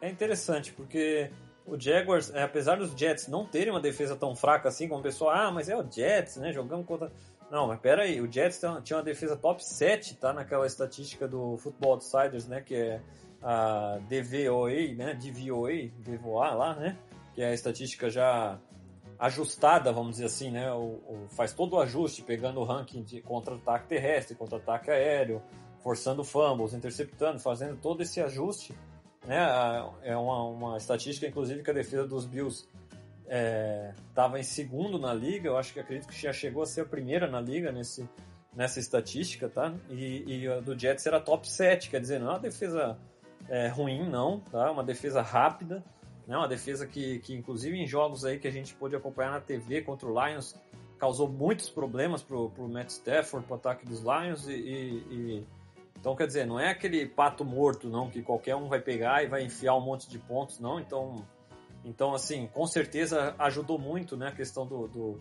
[0.00, 1.30] é interessante, porque
[1.66, 5.02] o Jaguars, é, apesar dos Jets não terem uma defesa tão fraca assim, como o
[5.02, 6.52] pessoal, ah, mas é o Jets, né?
[6.52, 7.12] Jogamos contra.
[7.50, 10.32] Não, mas pera aí, o Jets tinha uma defesa top 7, tá?
[10.32, 12.62] Naquela estatística do Football Outsiders, né?
[12.62, 13.00] Que é
[13.42, 15.14] a DVOA, né?
[15.14, 16.96] DVOA, DVOA lá, né?
[17.34, 18.58] Que é a estatística já
[19.18, 20.72] ajustada, vamos dizer assim, né?
[20.72, 25.42] O, o faz todo o ajuste, pegando o ranking de contra-ataque terrestre, contra-ataque aéreo,
[25.82, 28.74] forçando fumbles, interceptando, fazendo todo esse ajuste.
[29.26, 29.38] Né?
[30.02, 32.68] É uma, uma estatística, inclusive, que a defesa dos Bills
[34.08, 35.48] estava é, em segundo na liga.
[35.48, 38.08] Eu acho que acredito que já chegou a ser a primeira na liga nesse,
[38.54, 39.74] nessa estatística, tá?
[39.90, 42.98] E, e a do Jets era top 7, quer dizer, não é uma defesa
[43.48, 44.70] é, ruim, não, tá?
[44.70, 45.84] Uma defesa rápida,
[46.26, 46.36] né?
[46.36, 49.82] Uma defesa que, que, inclusive, em jogos aí que a gente pôde acompanhar na TV
[49.82, 50.54] contra o Lions,
[50.98, 55.46] causou muitos problemas pro, pro Matt Stafford, pro ataque dos Lions e, e, e...
[55.98, 59.28] Então, quer dizer, não é aquele pato morto, não, que qualquer um vai pegar e
[59.28, 60.80] vai enfiar um monte de pontos, não.
[60.80, 61.24] Então,
[61.84, 65.20] então assim, com certeza ajudou muito, né, a questão do, do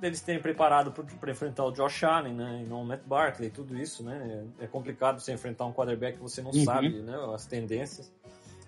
[0.00, 3.76] deles terem preparado para enfrentar o Josh Allen, né, e não o Matt Barkley, tudo
[3.76, 6.64] isso, né, é complicado você enfrentar um quarterback que você não uhum.
[6.64, 8.12] sabe, né, as tendências.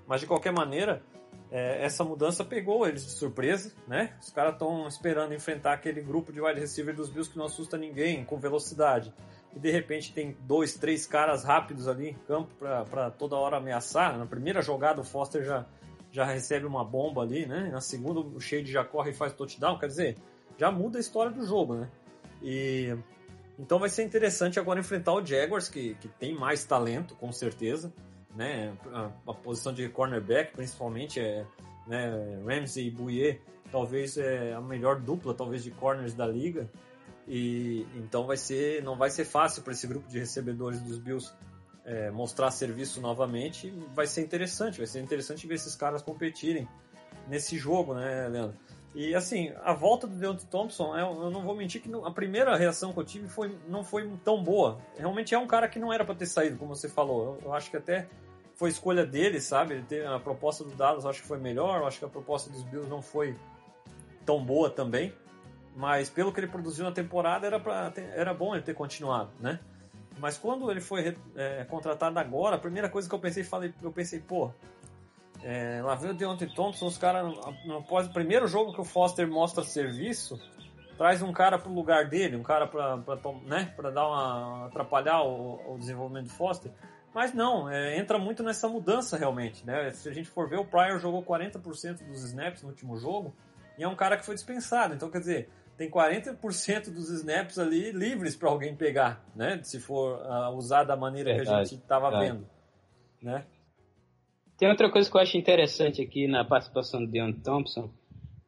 [0.06, 1.02] Mas de qualquer maneira,
[1.50, 4.14] é, essa mudança pegou eles de surpresa, né?
[4.20, 7.76] Os caras estão esperando enfrentar aquele grupo de wide receiver dos Bills que não assusta
[7.76, 9.12] ninguém, com velocidade.
[9.54, 14.18] E de repente tem dois, três caras rápidos ali em campo para toda hora ameaçar.
[14.18, 15.64] Na primeira jogada o Foster já,
[16.12, 17.70] já recebe uma bomba ali, né?
[17.72, 19.78] Na segunda o Shade já corre e faz touchdown.
[19.78, 20.18] Quer dizer,
[20.58, 21.88] já muda a história do jogo, né?
[22.42, 22.94] E
[23.58, 27.92] então vai ser interessante agora enfrentar o Jaguars, que, que tem mais talento, com certeza.
[28.34, 28.76] né?
[28.92, 31.44] A, a posição de cornerback, principalmente, é,
[31.86, 32.40] né?
[32.46, 33.40] Ramsey e Bouye,
[33.70, 36.70] talvez é a melhor dupla, talvez, de corners da liga.
[37.26, 41.32] E então vai ser, não vai ser fácil para esse grupo de recebedores dos Bills
[41.84, 43.70] é, mostrar serviço novamente.
[43.94, 46.66] Vai ser interessante, vai ser interessante ver esses caras competirem
[47.26, 48.56] nesse jogo, né, Leandro?
[48.94, 52.56] E assim, a volta do Deontay Thompson, eu, eu não vou mentir que a primeira
[52.56, 54.78] reação que eu tive foi, não foi tão boa.
[54.96, 57.38] Realmente é um cara que não era para ter saído, como você falou.
[57.42, 58.08] Eu, eu, acho que até
[58.56, 59.74] foi escolha dele, sabe?
[59.74, 62.50] Ele teve, a proposta do Dallas acho que foi melhor, eu acho que a proposta
[62.50, 63.36] dos Bills não foi
[64.24, 65.12] tão boa também.
[65.76, 69.30] Mas pelo que ele produziu na temporada, era, pra ter, era bom ele ter continuado,
[69.38, 69.60] né?
[70.18, 73.92] Mas quando ele foi é, contratado agora, a primeira coisa que eu pensei, falei, eu
[73.92, 74.50] pensei, pô,
[75.42, 77.34] é, lá veio o Deontay Thompson, os caras,
[77.76, 80.40] após o primeiro jogo que o Foster mostra serviço,
[80.96, 85.22] traz um cara pro lugar dele, um cara pra, pra, né, pra dar uma, atrapalhar
[85.22, 86.72] o, o desenvolvimento do Foster.
[87.14, 89.90] Mas não, é, entra muito nessa mudança realmente, né?
[89.90, 93.34] Se a gente for ver, o Pryor jogou 40% dos snaps no último jogo
[93.78, 94.94] e é um cara que foi dispensado.
[94.94, 99.60] Então, quer dizer, tem 40% dos snaps ali livres para alguém pegar, né?
[99.62, 101.48] Se for uh, usar da maneira Verdade.
[101.48, 102.46] que a gente estava vendo,
[103.22, 103.44] né?
[104.58, 107.88] Tem outra coisa que eu acho interessante aqui na participação do Deon Thompson,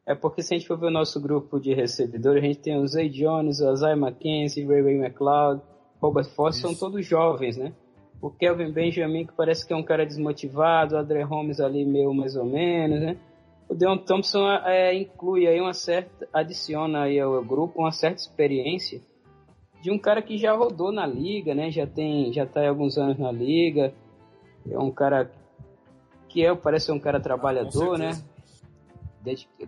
[0.05, 2.77] é porque se a gente for ver o nosso grupo de recebedores, a gente tem
[2.77, 5.61] o Zay Jones, o Isaiah McKenzie, Ray Ray McLeod,
[6.01, 7.71] Robert Foster, são todos jovens, né?
[8.21, 12.13] O Kelvin Benjamin, que parece que é um cara desmotivado, o Andre Holmes ali meio
[12.13, 13.17] mais ou menos, né?
[13.69, 18.99] O Deon Thompson é, inclui aí uma certa, adiciona aí ao grupo uma certa experiência
[19.81, 21.71] de um cara que já rodou na liga, né?
[21.71, 23.93] Já tem, já tá há alguns anos na liga.
[24.69, 25.31] É um cara
[26.31, 28.11] que é, parece ser um cara trabalhador, né?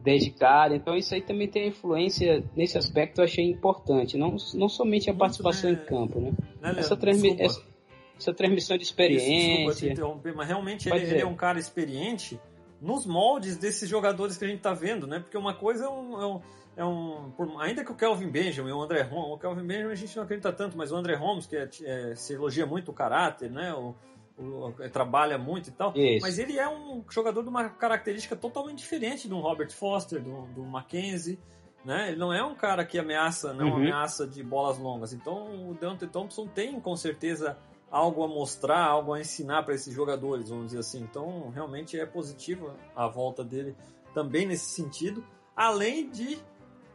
[0.01, 0.73] Dedicado.
[0.73, 4.17] Então isso aí também tem influência nesse aspecto eu achei importante.
[4.17, 5.73] Não, não somente a participação é...
[5.73, 6.31] em campo, né?
[6.61, 7.61] Não, essa, transmi essa,
[8.17, 9.69] essa, transmissão de experiência.
[9.69, 12.39] Isso, desculpa mas realmente ele, ele, é um cara experiente
[12.81, 15.19] nos moldes desses jogadores que a gente está vendo, né?
[15.19, 16.41] Porque uma coisa é um, é um,
[16.77, 19.95] é um por, ainda que o Kelvin Benjamin, o André Holmes, o Kelvin Benjamin a
[19.95, 22.93] gente não acredita tanto, mas o André Holmes que é, é, se elogia muito o
[22.93, 23.71] caráter, né?
[23.73, 24.12] O, é,
[24.91, 26.21] trabalha muito e tal, Isso.
[26.21, 30.63] mas ele é um jogador de uma característica totalmente diferente do Robert Foster, do, do
[30.63, 31.39] Mackenzie,
[31.83, 32.09] né?
[32.09, 33.75] Ele não é um cara que ameaça, não uhum.
[33.75, 35.13] ameaça de bolas longas.
[35.13, 37.57] Então o Deontay Thompson tem com certeza
[37.93, 41.03] algo a mostrar, algo a ensinar para esses jogadores, vamos dizer assim.
[41.03, 43.75] Então, realmente é positiva a volta dele
[44.15, 45.23] também nesse sentido.
[45.55, 46.39] Além de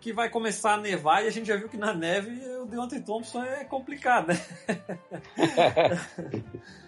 [0.01, 3.01] que vai começar a nevar e a gente já viu que na neve o Deontay
[3.01, 4.39] Thompson é complicado, né?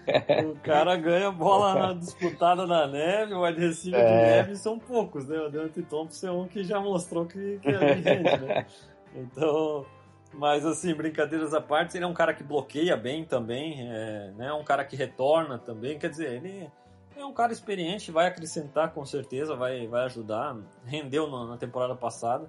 [0.45, 4.05] o cara ganha bola disputada na neve, o wide receiver é.
[4.05, 5.39] de neve são poucos, né?
[5.39, 8.67] O Deontay Thompson é um que já mostrou que, que é gente, né?
[9.15, 9.85] Então,
[10.33, 14.53] mas, assim, brincadeiras à parte, ele é um cara que bloqueia bem também, é né,
[14.53, 15.99] um cara que retorna também.
[15.99, 16.71] Quer dizer, ele
[17.17, 20.57] é um cara experiente, vai acrescentar com certeza, vai, vai ajudar.
[20.85, 22.49] Rendeu na temporada passada,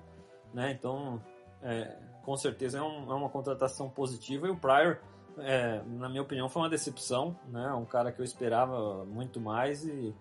[0.53, 0.71] né?
[0.71, 1.21] Então,
[1.61, 4.47] é, com certeza é, um, é, uma contratação positiva.
[4.47, 4.97] E o Pryor,
[5.39, 7.73] é, na minha opinião, foi uma decepção, né?
[7.73, 10.15] Um cara que eu esperava muito mais e,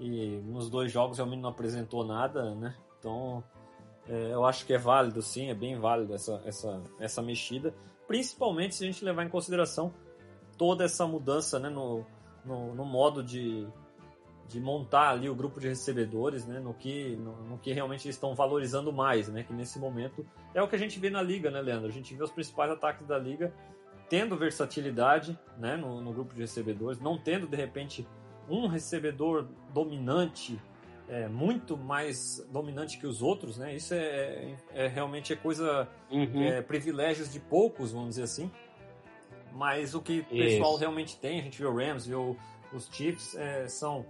[0.00, 2.74] e nos dois jogos realmente não apresentou nada, né?
[2.98, 3.42] Então,
[4.08, 7.74] é, eu acho que é válido, sim, é bem válido essa, essa, essa mexida,
[8.06, 9.92] principalmente se a gente levar em consideração
[10.58, 12.04] toda essa mudança né, no,
[12.44, 13.66] no, no modo de,
[14.52, 18.16] de montar ali o grupo de recebedores, né, no, que, no, no, que realmente eles
[18.16, 21.50] estão valorizando mais, né, que nesse momento é o que a gente vê na liga,
[21.50, 21.88] né, Leandro?
[21.88, 23.52] A gente vê os principais ataques da liga
[24.08, 28.06] tendo versatilidade né, no, no grupo de recebedores, não tendo de repente
[28.48, 30.60] um recebedor dominante
[31.08, 33.74] é, muito mais dominante que os outros, né?
[33.74, 36.42] Isso é, é realmente é coisa, uhum.
[36.42, 38.50] é, privilégios de poucos, vamos dizer assim.
[39.52, 42.36] Mas o que o pessoal realmente tem, a gente viu o Rams, viu
[42.72, 44.06] os Chiefs, é, são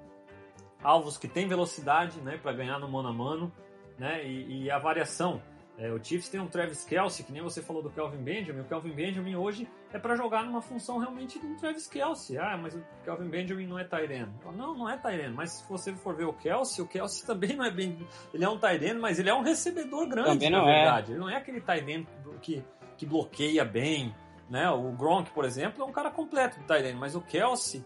[0.82, 3.52] alvos que têm velocidade, né, para ganhar no mano a mano,
[3.98, 4.26] né?
[4.26, 5.40] E, e a variação
[5.78, 8.60] é, o Chiefs tem um Travis Kelsey, que nem você falou do Kelvin Benjamin.
[8.60, 12.38] O Kelvin Benjamin hoje é para jogar numa função realmente do Travis Kelsey.
[12.38, 14.28] Ah, mas o Kelvin Benjamin não é Tyren.
[14.54, 17.64] Não, não é Tyren, mas se você for ver o Kelsey, o Kelsey também não
[17.64, 17.98] é bem.
[18.34, 20.64] Ele é um Tyren, mas ele é um recebedor grande, na é.
[20.64, 21.10] verdade.
[21.10, 21.14] É.
[21.14, 22.06] Ele não é aquele Tyren
[22.42, 22.62] que,
[22.96, 24.14] que bloqueia bem.
[24.50, 24.68] Né?
[24.68, 27.82] O Gronk, por exemplo, é um cara completo de Tyren, mas o Kelsey,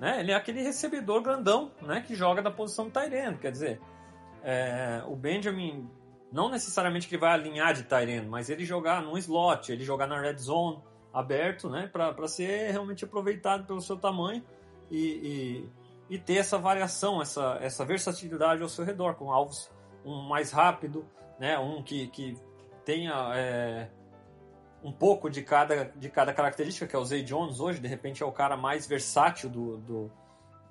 [0.00, 0.18] né?
[0.18, 2.00] ele é aquele recebedor grandão né?
[2.00, 3.36] que joga da posição do Tyren.
[3.36, 3.80] Quer dizer,
[4.42, 5.88] é, o Benjamin
[6.32, 10.06] não necessariamente que ele vai alinhar de Tyrene, mas ele jogar num slot, ele jogar
[10.06, 10.78] na red zone
[11.12, 14.44] aberto, né, para ser realmente aproveitado pelo seu tamanho
[14.90, 15.68] e,
[16.08, 19.70] e, e, ter essa variação, essa, essa versatilidade ao seu redor, com alvos
[20.04, 21.04] um mais rápido,
[21.38, 22.36] né, um que, que
[22.84, 23.90] tenha é,
[24.82, 28.22] um pouco de cada, de cada característica, que é o Zay Jones hoje, de repente
[28.22, 30.12] é o cara mais versátil do, do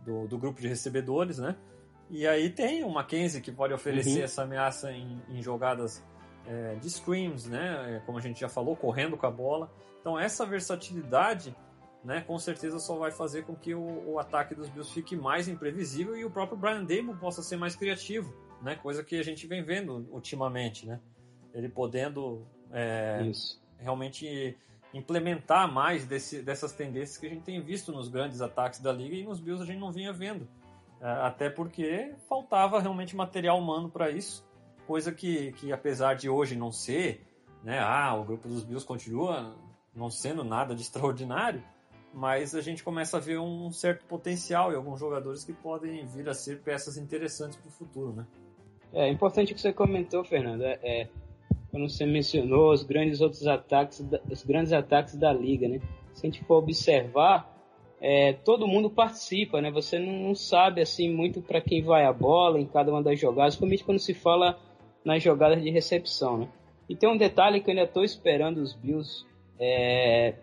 [0.04, 1.56] do, do, grupo de recebedores, né?
[2.10, 4.24] E aí tem o Mackenzie que pode oferecer uhum.
[4.24, 6.04] essa ameaça em, em jogadas
[6.48, 7.98] é, de screams, né?
[7.98, 9.72] É, como a gente já falou, correndo com a bola.
[10.02, 11.56] Então essa versatilidade,
[12.04, 15.48] né, com certeza só vai fazer com que o, o ataque dos Bills fique mais
[15.48, 18.76] imprevisível e o próprio Brian Dable possa ser mais criativo, né?
[18.76, 21.00] Coisa que a gente vem vendo ultimamente, né?
[21.54, 23.30] Ele podendo é,
[23.80, 24.58] realmente
[24.94, 29.16] implementar mais desse, dessas tendências que a gente tem visto nos grandes ataques da liga
[29.16, 30.48] e nos Bills a gente não vinha vendo.
[31.02, 34.46] É, até porque faltava realmente material humano para isso,
[34.86, 37.26] coisa que, que apesar de hoje não ser,
[37.64, 39.56] né, ah, o grupo dos Bills continua
[39.96, 41.64] não sendo nada de extraordinário,
[42.14, 46.28] mas a gente começa a ver um certo potencial e alguns jogadores que podem vir
[46.28, 48.26] a ser peças interessantes para o futuro, né?
[48.92, 50.64] É importante o que você comentou, Fernando.
[50.64, 51.10] É, é,
[51.72, 55.80] quando você mencionou os grandes outros ataques, os grandes ataques da liga, né?
[56.14, 57.56] Se a gente for observar,
[58.02, 59.70] é, todo mundo participa, né?
[59.72, 63.56] Você não sabe assim muito para quem vai a bola em cada uma das jogadas,
[63.56, 64.60] principalmente quando se fala
[65.04, 66.48] nas jogadas de recepção, né?
[66.90, 69.26] E tem um detalhe que eu ainda estou esperando os Bills
[69.60, 70.34] é,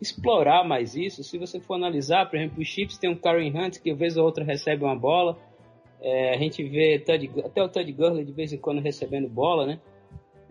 [0.00, 1.22] explorar mais isso.
[1.22, 4.24] Se você for analisar, por exemplo, os Chips tem um Karen Hunt que vez ou
[4.24, 5.38] outra recebe uma bola.
[6.00, 6.94] É, a gente vê
[7.44, 9.80] até o Todd Gurley de vez em quando recebendo bola, né?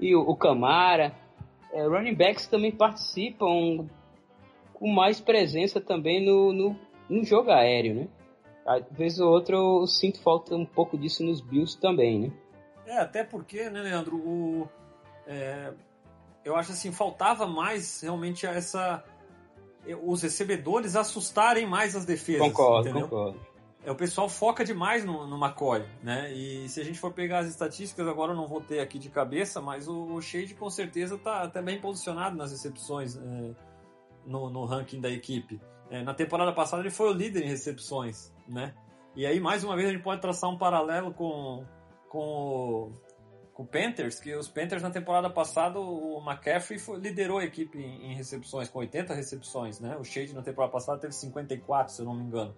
[0.01, 1.13] E o, o Camara.
[1.71, 3.87] É, running backs também participam
[4.73, 6.75] com mais presença também no, no,
[7.07, 8.07] no jogo aéreo, né?
[8.65, 12.31] Às vezes ou outra eu sinto falta um pouco disso nos Bills também, né?
[12.85, 14.67] É, até porque, né, Leandro, o,
[15.25, 15.71] é,
[16.43, 19.03] eu acho assim, faltava mais realmente essa
[20.03, 22.47] os recebedores assustarem mais as defesas.
[22.47, 23.07] Concordo, entendeu?
[23.07, 23.39] concordo.
[23.83, 26.31] É, o pessoal foca demais no, no McCoy, né?
[26.33, 29.09] E se a gente for pegar as estatísticas, agora eu não vou ter aqui de
[29.09, 33.55] cabeça, mas o, o Shade com certeza está tá bem posicionado nas recepções é,
[34.25, 35.59] no, no, ranking da equipe.
[35.89, 38.73] É, na temporada passada ele foi o líder em recepções, né?
[39.15, 41.65] E aí, mais uma vez, a gente pode traçar um paralelo com,
[42.07, 42.93] com
[43.53, 47.77] com o Panthers, que os Panthers na temporada passada o McCaffrey foi, liderou a equipe
[47.77, 49.97] em, em, recepções, com 80 recepções, né?
[49.97, 52.55] O Shade na temporada passada teve 54, se eu não me engano.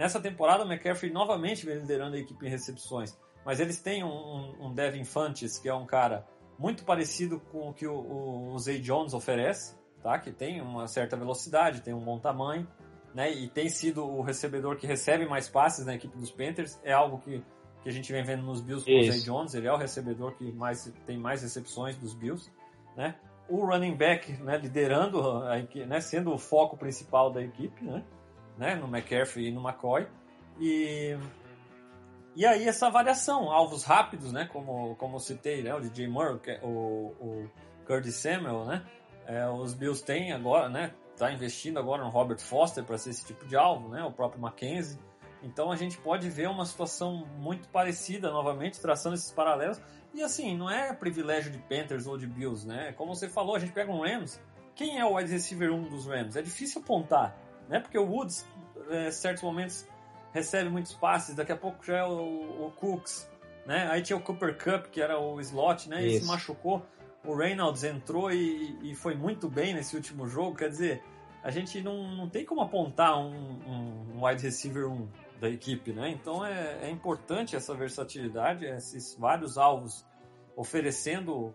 [0.00, 4.54] Nessa temporada o McCaffrey novamente vem liderando a equipe em recepções, mas eles têm um,
[4.58, 6.26] um Devin Fantes, que é um cara
[6.58, 10.18] muito parecido com o que o, o Zay Jones oferece, tá?
[10.18, 12.66] Que tem uma certa velocidade, tem um bom tamanho,
[13.14, 13.30] né?
[13.30, 17.18] E tem sido o recebedor que recebe mais passes na equipe dos Panthers, é algo
[17.18, 17.44] que
[17.82, 20.34] que a gente vem vendo nos Bills com o Zay Jones, ele é o recebedor
[20.34, 22.50] que mais tem mais recepções dos Bills,
[22.96, 23.16] né?
[23.50, 25.40] O running back, né, liderando
[25.86, 28.02] né, sendo o foco principal da equipe, né?
[28.60, 30.06] Né, no McCaffrey e no McCoy.
[30.60, 31.16] E
[32.36, 36.68] e aí essa variação, alvos rápidos, né, como como citei, né, o DJ Moore, o,
[37.18, 37.50] o
[37.84, 38.84] Curtis Samuel, né?
[39.26, 43.24] É, os Bills têm agora, né, tá investindo agora no Robert Foster para ser esse
[43.26, 44.04] tipo de alvo, né?
[44.04, 44.98] O próprio Mackenzie
[45.42, 49.80] então a gente pode ver uma situação muito parecida novamente, traçando esses paralelos.
[50.12, 52.92] E assim, não é privilégio de Panthers ou de Bills, né?
[52.92, 54.40] Como você falou, a gente pega um Rams.
[54.74, 56.36] Quem é o wide receiver 1 dos Rams?
[56.36, 57.36] É difícil apontar,
[57.70, 57.80] né?
[57.80, 58.46] Porque o Woods,
[58.90, 59.88] em é, certos momentos,
[60.32, 63.30] recebe muitos passes, daqui a pouco já é o, o Cooks,
[63.64, 63.88] né?
[63.90, 66.04] Aí tinha o Cooper Cup, que era o slot, né?
[66.04, 66.84] E se machucou.
[67.24, 71.02] O Reynolds entrou e, e foi muito bem nesse último jogo, quer dizer,
[71.42, 75.08] a gente não, não tem como apontar um, um, um wide receiver 1
[75.40, 76.10] da equipe, né?
[76.10, 80.04] Então é, é importante essa versatilidade, esses vários alvos
[80.56, 81.54] oferecendo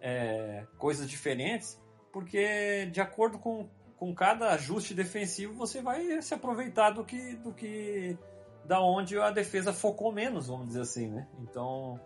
[0.00, 1.80] é, coisas diferentes,
[2.12, 7.52] porque de acordo com, com cada ajuste defensivo você vai se aproveitar do que do
[7.52, 8.16] que
[8.64, 11.28] da onde a defesa focou menos, vamos dizer assim, né?
[11.40, 12.00] Então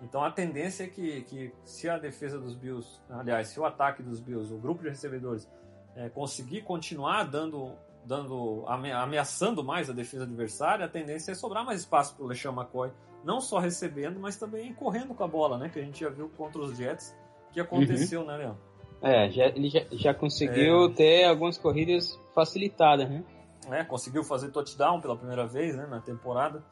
[0.00, 4.02] então a tendência é que, que se a defesa dos Bills, aliás, se o ataque
[4.02, 5.48] dos Bills, o grupo de recebedores
[5.96, 7.72] é, conseguir continuar dando
[8.06, 12.52] dando ameaçando mais a defesa adversária, a tendência é sobrar mais espaço para o LeSean
[12.52, 12.92] McCoy,
[13.24, 15.70] não só recebendo, mas também correndo com a bola, né?
[15.70, 17.16] Que a gente já viu contra os Jets
[17.50, 18.26] que aconteceu, uhum.
[18.26, 18.58] né, Leão?
[19.04, 20.88] É, já, ele já, já conseguiu é...
[20.90, 23.22] ter algumas corridas facilitadas, né?
[23.70, 26.62] É, conseguiu fazer touchdown pela primeira vez, né, na temporada.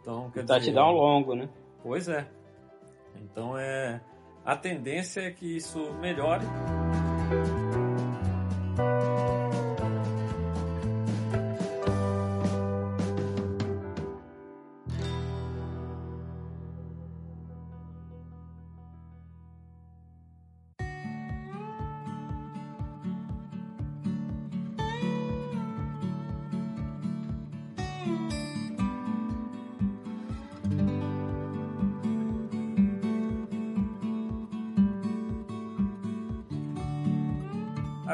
[0.00, 1.48] Então, quer dizer, touchdown longo, né?
[1.82, 2.26] Pois é.
[3.16, 4.00] Então é
[4.44, 6.44] a tendência é que isso melhore.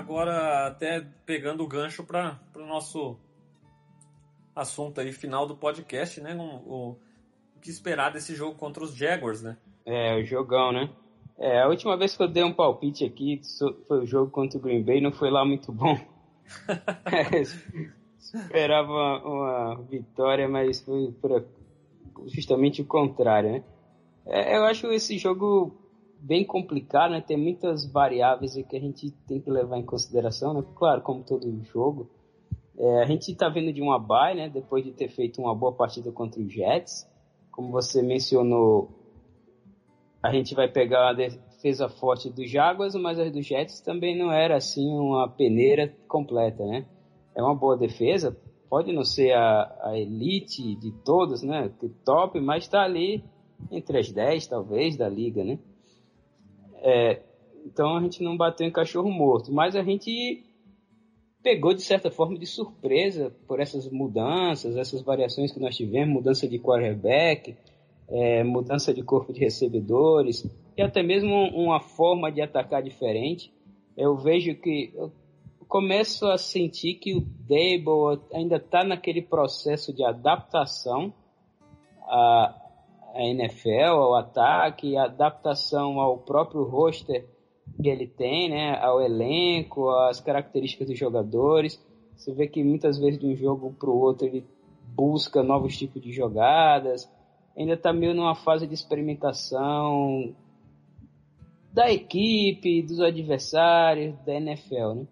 [0.04, 3.16] Agora até pegando o gancho para o nosso
[4.54, 6.36] assunto aí final do podcast, né?
[6.36, 6.96] O, o,
[7.62, 9.56] que esperar desse jogo contra os Jaguars, né?
[9.86, 10.90] É, o jogão, né?
[11.38, 13.40] É, a última vez que eu dei um palpite aqui
[13.88, 15.98] foi o jogo contra o Green Bay, não foi lá muito bom.
[17.10, 17.40] é,
[18.20, 21.14] esperava uma, uma, vitória, mas foi
[22.26, 23.64] justamente o contrário, né?
[24.26, 25.74] É, eu acho esse jogo
[26.24, 27.20] bem complicado, né?
[27.20, 30.64] Tem muitas variáveis que a gente tem que levar em consideração, né?
[30.74, 32.10] Claro, como todo jogo.
[32.78, 34.48] É, a gente está vindo de uma bye, né?
[34.48, 37.06] Depois de ter feito uma boa partida contra os Jets.
[37.50, 38.88] Como você mencionou,
[40.22, 44.32] a gente vai pegar a defesa forte dos Jaguars, mas a dos Jets também não
[44.32, 46.86] era assim uma peneira completa, né?
[47.36, 48.36] É uma boa defesa,
[48.70, 51.70] pode não ser a, a elite de todos, né?
[52.04, 53.22] Top, mas está ali
[53.70, 55.58] entre as 10 talvez da liga, né?
[56.86, 57.22] É,
[57.64, 60.44] então a gente não bateu em cachorro morto, mas a gente
[61.42, 66.46] pegou de certa forma de surpresa por essas mudanças, essas variações que nós tivemos, mudança
[66.46, 67.56] de quarterback,
[68.06, 70.44] é, mudança de corpo de recebedores
[70.76, 73.50] e até mesmo uma forma de atacar diferente.
[73.96, 75.10] Eu vejo que eu
[75.66, 81.14] começo a sentir que o Dable ainda está naquele processo de adaptação
[82.02, 82.63] a,
[83.14, 87.26] a NFL, ao ataque, adaptação ao próprio roster
[87.80, 91.82] que ele tem, né, ao elenco, às características dos jogadores.
[92.16, 94.44] Você vê que muitas vezes de um jogo para o outro ele
[94.94, 97.10] busca novos tipos de jogadas.
[97.56, 100.34] Ainda está meio numa fase de experimentação
[101.72, 105.06] da equipe, dos adversários, da NFL, né?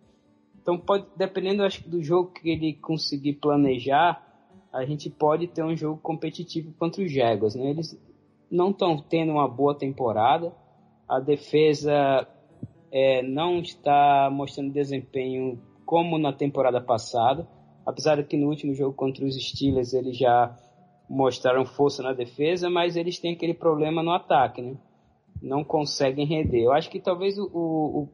[0.60, 4.24] Então pode, dependendo acho, do jogo que ele conseguir planejar,
[4.72, 7.54] a gente pode ter um jogo competitivo contra os Jaguars.
[7.54, 7.70] Né?
[7.70, 7.98] Eles
[8.50, 10.52] não estão tendo uma boa temporada,
[11.08, 12.26] a defesa
[12.90, 17.46] é, não está mostrando desempenho como na temporada passada,
[17.84, 20.56] apesar de que no último jogo contra os Steelers eles já
[21.08, 24.76] mostraram força na defesa, mas eles têm aquele problema no ataque, né?
[25.42, 26.62] Não conseguem render.
[26.62, 28.08] Eu acho que talvez o, o,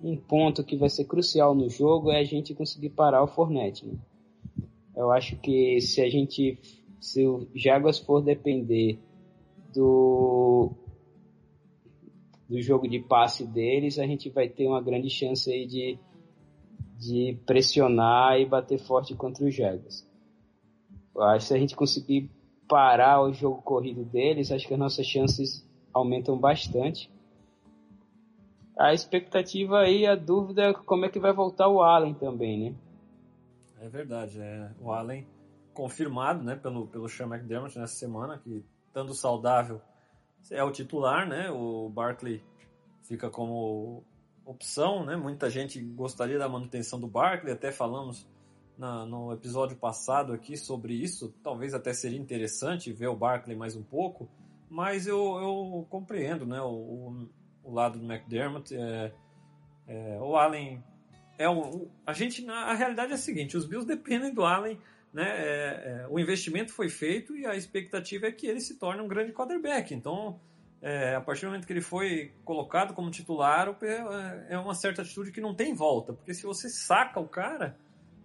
[0.00, 3.84] um ponto que vai ser crucial no jogo é a gente conseguir parar o Fornette.
[3.84, 3.94] Né?
[4.98, 6.58] Eu acho que se a gente,
[7.00, 8.98] se o Jaguars for depender
[9.72, 10.72] do
[12.48, 15.98] do jogo de passe deles, a gente vai ter uma grande chance aí de,
[16.98, 20.08] de pressionar e bater forte contra os Jaguars.
[21.14, 22.30] Eu acho que se a gente conseguir
[22.66, 27.08] parar o jogo corrido deles, acho que as nossas chances aumentam bastante.
[28.76, 32.74] A expectativa aí, a dúvida é como é que vai voltar o Allen também, né?
[33.80, 35.26] É verdade, é, o Allen
[35.72, 39.80] confirmado, né, pelo, pelo Sean McDermott nessa semana, que estando saudável
[40.50, 42.42] é o titular, né, o Barkley
[43.02, 44.02] fica como
[44.44, 48.26] opção, né, muita gente gostaria da manutenção do Barkley, até falamos
[48.76, 53.76] na, no episódio passado aqui sobre isso, talvez até seria interessante ver o Barkley mais
[53.76, 54.28] um pouco,
[54.68, 57.28] mas eu, eu compreendo, né, o,
[57.62, 59.12] o lado do McDermott, é,
[59.86, 60.82] é, o Allen
[61.38, 64.78] é um, a gente a realidade é a seguinte: os Bills dependem do Allen,
[65.12, 65.24] né?
[65.24, 69.08] É, é, o investimento foi feito e a expectativa é que ele se torne um
[69.08, 69.94] grande quarterback.
[69.94, 70.38] Então,
[70.82, 75.02] é, a partir do momento que ele foi colocado como titular, é, é uma certa
[75.02, 77.76] atitude que não tem volta, porque se você saca o cara,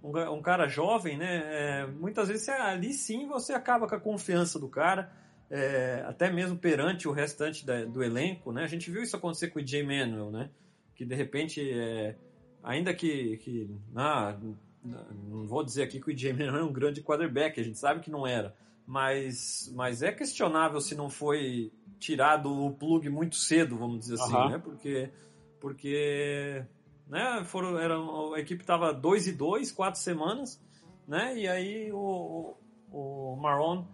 [0.03, 1.43] um, um cara jovem, né?
[1.45, 5.11] É, muitas vezes ali sim você acaba com a confiança do cara.
[5.49, 8.63] É, até mesmo perante o restante da, do elenco, né?
[8.63, 10.49] A gente viu isso acontecer com o Jay Manuel, né?
[10.95, 12.15] Que de repente é,
[12.63, 14.35] ainda que, que ah,
[14.83, 17.99] não vou dizer aqui que o Jamie não é um grande quarterback, a gente sabe
[17.99, 18.55] que não era,
[18.85, 24.33] mas, mas é questionável se não foi tirado o plug muito cedo, vamos dizer assim,
[24.49, 24.57] né?
[24.57, 25.09] Porque,
[25.59, 26.65] porque
[27.07, 30.61] né, foram, era, a equipe estava 2 e 2, quatro semanas,
[31.07, 31.37] né?
[31.37, 32.57] E aí o,
[32.91, 33.85] o, o Maron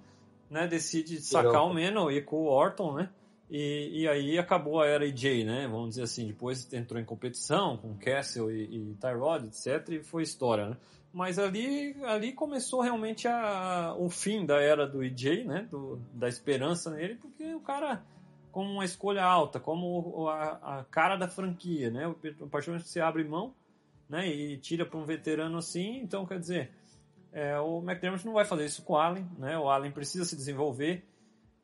[0.50, 3.10] né, decide sacar o Meno e com o Orton, né?
[3.50, 5.68] E, e aí acabou a era EJ, né?
[5.68, 6.28] Vamos dizer assim.
[6.28, 9.90] Depois entrou em competição com Castle e, e Tyrod, etc.
[9.90, 10.78] E foi história, né?
[11.12, 15.68] Mas ali, ali começou realmente a, o fim da era do EJ, né?
[15.70, 18.04] Do, da esperança nele, porque o cara,
[18.52, 22.06] como uma escolha alta, como a, a cara da franquia, né?
[22.06, 23.56] A partir do momento que você abre mão,
[24.08, 24.28] né?
[24.28, 26.72] E tira para um veterano assim, então quer dizer,
[27.32, 29.58] é, o McDermott não vai fazer isso com o Allen, né?
[29.58, 31.04] O Allen precisa se desenvolver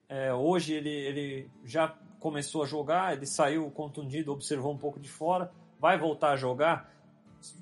[0.07, 5.09] é, hoje ele, ele já começou a jogar, ele saiu contundido, observou um pouco de
[5.09, 6.91] fora, vai voltar a jogar.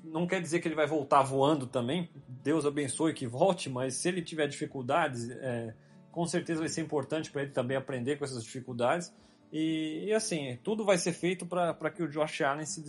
[0.02, 4.08] Não quer dizer que ele vai voltar voando também, Deus abençoe que volte, mas se
[4.08, 5.74] ele tiver dificuldades, é,
[6.10, 9.12] com certeza vai ser importante para ele também aprender com essas dificuldades.
[9.52, 12.82] E, e assim, tudo vai ser feito para que o Josh Allen se,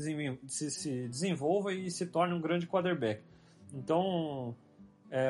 [0.48, 3.22] se, se desenvolva e se torne um grande quarterback.
[3.74, 4.56] Então,
[5.12, 5.30] É,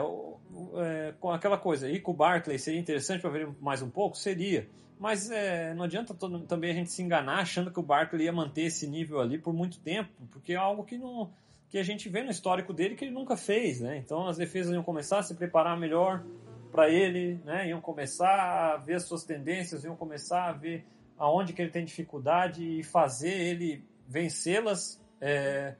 [0.77, 4.17] é, com aquela coisa, ir com o Barkley seria interessante para ver mais um pouco?
[4.17, 4.67] Seria.
[4.97, 8.31] Mas é, não adianta todo, também a gente se enganar achando que o Barkley ia
[8.31, 11.31] manter esse nível ali por muito tempo, porque é algo que, não,
[11.69, 13.81] que a gente vê no histórico dele que ele nunca fez.
[13.81, 13.97] Né?
[13.97, 16.23] Então as defesas iam começar a se preparar melhor
[16.71, 17.67] para ele, né?
[17.67, 20.85] iam começar a ver as suas tendências, iam começar a ver
[21.17, 25.75] aonde que ele tem dificuldade e fazer ele vencê-las é,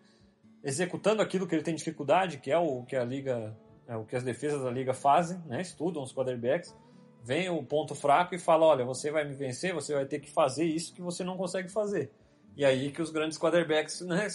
[0.64, 3.56] executando aquilo que ele tem dificuldade, que é o que a liga,
[3.88, 5.62] é, o que as defesas da liga fazem, né?
[5.62, 6.76] estudam os quarterbacks,
[7.24, 10.30] vem o ponto fraco e fala, olha, você vai me vencer, você vai ter que
[10.30, 12.12] fazer isso que você não consegue fazer.
[12.56, 14.28] E aí que os grandes quarterbacks né,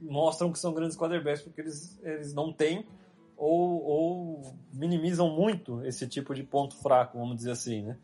[0.00, 2.86] mostram que são grandes quarterbacks porque eles, eles não têm
[3.36, 7.98] ou, ou minimizam muito esse tipo de ponto fraco, vamos dizer assim, né?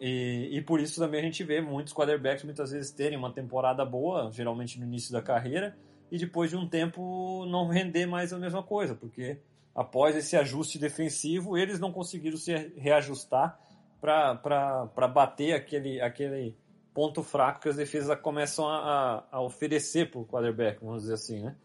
[0.00, 3.84] E, e, por isso também a gente vê muitos quarterbacks muitas vezes terem uma temporada
[3.84, 5.76] boa, geralmente no início da carreira,
[6.10, 9.38] e depois de um tempo não render mais a mesma coisa, porque
[9.74, 13.58] após esse ajuste defensivo, eles não conseguiram se reajustar
[14.00, 16.56] para bater aquele, aquele
[16.94, 21.40] ponto fraco que as defesas começam a, a oferecer para o quarterback, vamos dizer assim,
[21.40, 21.56] né?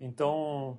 [0.00, 0.78] Então,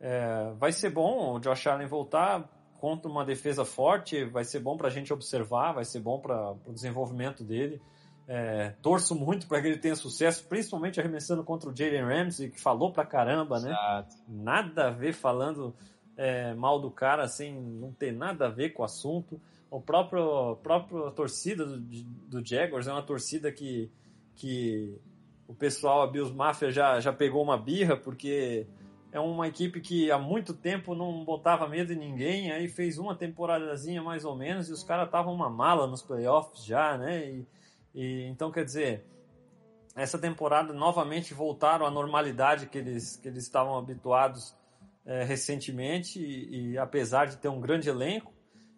[0.00, 2.48] é, vai ser bom o Josh Allen voltar
[2.78, 6.52] contra uma defesa forte, vai ser bom para a gente observar, vai ser bom para
[6.64, 7.80] o desenvolvimento dele.
[8.28, 12.60] É, torço muito para que ele tenha sucesso, principalmente arremessando contra o Jalen Ramsey, que
[12.60, 13.70] falou pra caramba, né?
[13.70, 14.16] Exato.
[14.28, 15.74] Nada a ver falando
[16.16, 19.40] é, mal do cara, sem não ter nada a ver com o assunto.
[19.70, 23.90] O próprio, próprio torcida do, do Jaguars é uma torcida que,
[24.34, 24.98] que
[25.46, 28.66] o pessoal, a Bills Mafia, já, já pegou uma birra, porque
[29.12, 33.14] é uma equipe que há muito tempo não botava medo em ninguém, aí fez uma
[33.14, 37.26] temporadazinha mais ou menos, e os caras estavam uma mala nos playoffs já, né?
[37.26, 37.46] E,
[37.94, 39.04] e, então, quer dizer,
[39.94, 44.54] essa temporada novamente voltaram à normalidade que eles, que eles estavam habituados
[45.06, 48.34] é, recentemente, e, e, apesar de ter um grande elenco,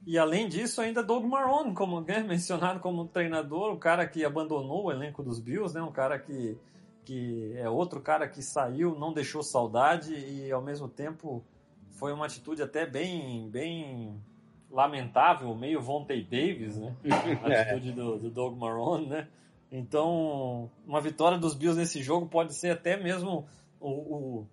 [0.06, 4.84] e além disso, ainda Doug Marrone, como né, mencionado como treinador, o cara que abandonou
[4.84, 6.56] o elenco dos Bills, né, um cara que,
[7.04, 11.42] que é outro cara que saiu, não deixou saudade e ao mesmo tempo
[11.90, 14.22] foi uma atitude até bem, bem
[14.70, 16.94] lamentável, meio Vontae Davis, né?
[17.42, 19.28] A atitude do, do Doug Marrone, né?
[19.70, 23.46] Então, uma vitória dos Bills nesse jogo pode ser até mesmo
[23.80, 24.46] o, o,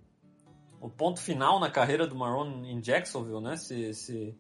[0.86, 3.58] o ponto final na carreira do Marrone em Jacksonville, né?
[3.58, 4.36] Se, se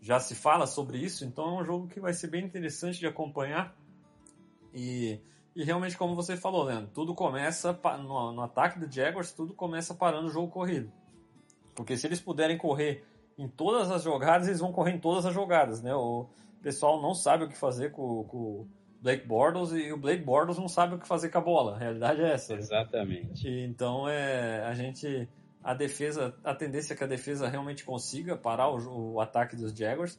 [0.00, 3.06] já se fala sobre isso, então é um jogo que vai ser bem interessante de
[3.06, 3.76] acompanhar.
[4.72, 5.20] E,
[5.54, 9.94] e realmente, como você falou, Leandro, tudo começa no, no ataque do Jaguars, tudo começa
[9.94, 10.90] parando o jogo corrido.
[11.74, 13.04] Porque se eles puderem correr
[13.36, 15.94] em todas as jogadas, eles vão correr em todas as jogadas, né?
[15.94, 16.30] O
[16.62, 18.68] pessoal não sabe o que fazer com, com o
[19.02, 21.74] Blake Bortles e o Blake Bortles não sabe o que fazer com a bola.
[21.74, 22.54] A realidade é essa.
[22.54, 22.60] Né?
[22.60, 23.46] Exatamente.
[23.46, 25.28] E, então é a gente
[25.62, 29.72] a defesa, a tendência é que a defesa realmente consiga parar o, o ataque dos
[29.72, 30.18] Jaguars.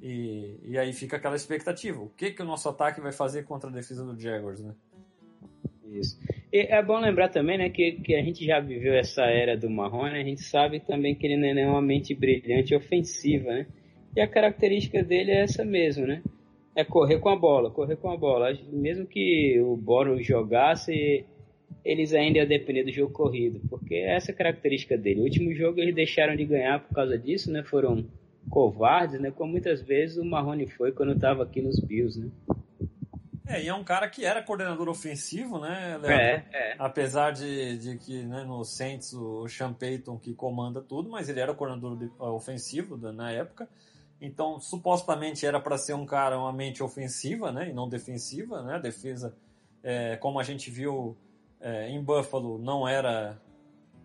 [0.00, 2.00] E, e aí fica aquela expectativa.
[2.00, 4.74] O que, que o nosso ataque vai fazer contra a defesa do Jaguars, né?
[5.92, 6.18] Isso.
[6.52, 9.70] E é bom lembrar também, né, que, que a gente já viveu essa era do
[9.70, 13.66] Marrone, a gente sabe também que ele não é uma mente brilhante ofensiva, né?
[14.16, 16.22] E a característica dele é essa mesmo, né?
[16.74, 18.56] É correr com a bola, correr com a bola.
[18.70, 21.24] Mesmo que o Boros jogasse,
[21.84, 25.20] eles ainda iam depender do jogo corrido, porque é essa característica dele.
[25.20, 27.62] O último jogo eles deixaram de ganhar por causa disso, né?
[27.62, 28.06] Foram
[28.48, 29.30] covardes, né?
[29.30, 32.30] Como muitas vezes o Marrone foi quando estava aqui nos Bills, né?
[33.46, 36.10] É, e é um cara que era coordenador ofensivo, né, Léo?
[36.10, 36.76] É, é.
[36.78, 41.40] Apesar de, de que né, no Saints o Sean Payton que comanda tudo, mas ele
[41.40, 43.68] era coordenador de, ofensivo na época.
[44.20, 48.76] Então, supostamente era para ser um cara, uma mente ofensiva, né, e não defensiva, né?
[48.76, 49.36] A defesa,
[49.82, 51.16] é, como a gente viu
[51.62, 53.40] é, em Buffalo, não era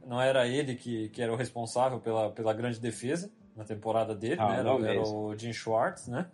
[0.05, 4.39] não era ele que, que era o responsável pela, pela grande defesa na temporada dele,
[4.39, 4.59] ah, né?
[4.59, 6.29] Era, era o Jim Schwartz, né?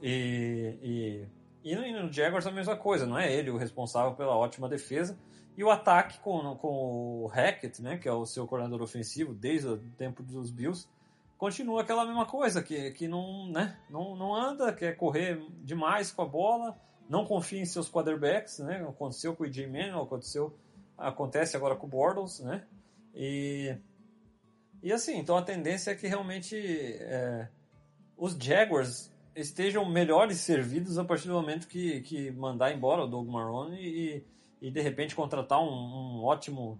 [0.00, 1.28] E, e
[1.64, 5.18] e no Jaguars a mesma coisa, não é ele o responsável pela ótima defesa.
[5.56, 9.66] E o ataque com, com o Hackett, né, que é o seu coordenador ofensivo desde
[9.66, 10.88] o tempo dos Bills,
[11.36, 16.22] continua aquela mesma coisa, que, que não, né, não, não anda, quer correr demais com
[16.22, 20.56] a bola, não confia em seus quarterbacks, né, aconteceu com o EJ Manuel, aconteceu,
[20.96, 22.64] acontece agora com o Bortles, né,
[23.14, 23.74] e,
[24.82, 27.48] e assim, então a tendência é que realmente é,
[28.16, 33.28] os Jaguars estejam melhores servidos a partir do momento que, que mandar embora o Doug
[33.28, 34.26] Marrone e,
[34.60, 36.78] e de repente contratar um, um ótimo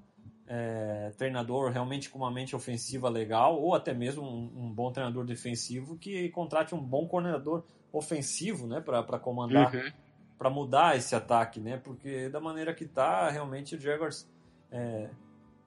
[0.49, 5.25] é, treinador realmente com uma mente ofensiva legal ou até mesmo um, um, bom treinador
[5.25, 9.93] defensivo que contrate um bom coordenador ofensivo né, para comandar, uhum.
[10.39, 11.77] Para mudar esse ataque, né?
[11.83, 14.29] Porque da maneira que está, realmente o Jaguars
[14.71, 15.11] é,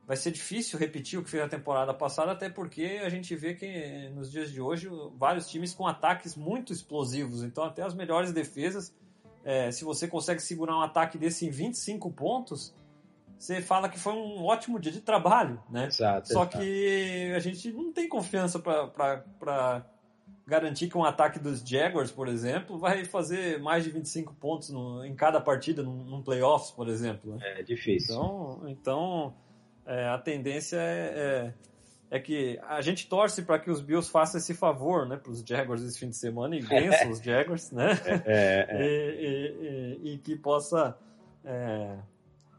[0.08, 3.54] vai ser difícil repetir o que fez a temporada passada, até porque a gente vê
[3.54, 8.32] que nos dias de hoje vários times com ataques muito explosivos, então até as melhores
[8.32, 8.96] defesas,
[9.44, 12.74] é, se você consegue segurar um ataque desse em 25 pontos,
[13.38, 15.88] você fala que foi um ótimo dia de trabalho, né?
[15.88, 16.60] Exato, Só exato.
[16.60, 19.86] que a gente não tem confiança para
[20.48, 25.06] garantir que um ataque dos Jaguars, por exemplo, vai fazer mais de 25 pontos no,
[25.06, 27.36] em cada partida num, num playoffs, por exemplo.
[27.38, 27.60] Né?
[27.60, 28.14] É difícil.
[28.16, 29.34] Então, então
[29.86, 31.54] é, a tendência é,
[32.12, 35.32] é, é, que a gente torce para que os Bills façam esse favor né, para
[35.32, 37.92] os Jaguars esse fim de semana e vençam os Jaguars, né?
[38.26, 38.82] É, é.
[38.82, 40.98] E, e- e- e que possa
[41.46, 41.98] é,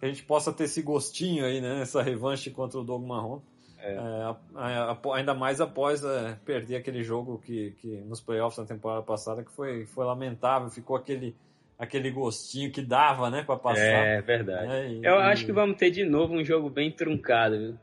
[0.00, 1.82] que a gente possa ter esse gostinho aí, né?
[1.82, 3.42] Essa revanche contra o Doug Marrone.
[3.82, 3.94] É.
[3.94, 9.02] É, apo- ainda mais após é, perder aquele jogo que, que nos playoffs na temporada
[9.02, 11.34] passada que foi, foi lamentável, ficou aquele,
[11.78, 13.80] aquele gostinho que dava, né, para passar.
[14.06, 14.68] É verdade.
[14.68, 17.74] né, e- Eu e- acho que vamos ter de novo um jogo bem truncado, viu?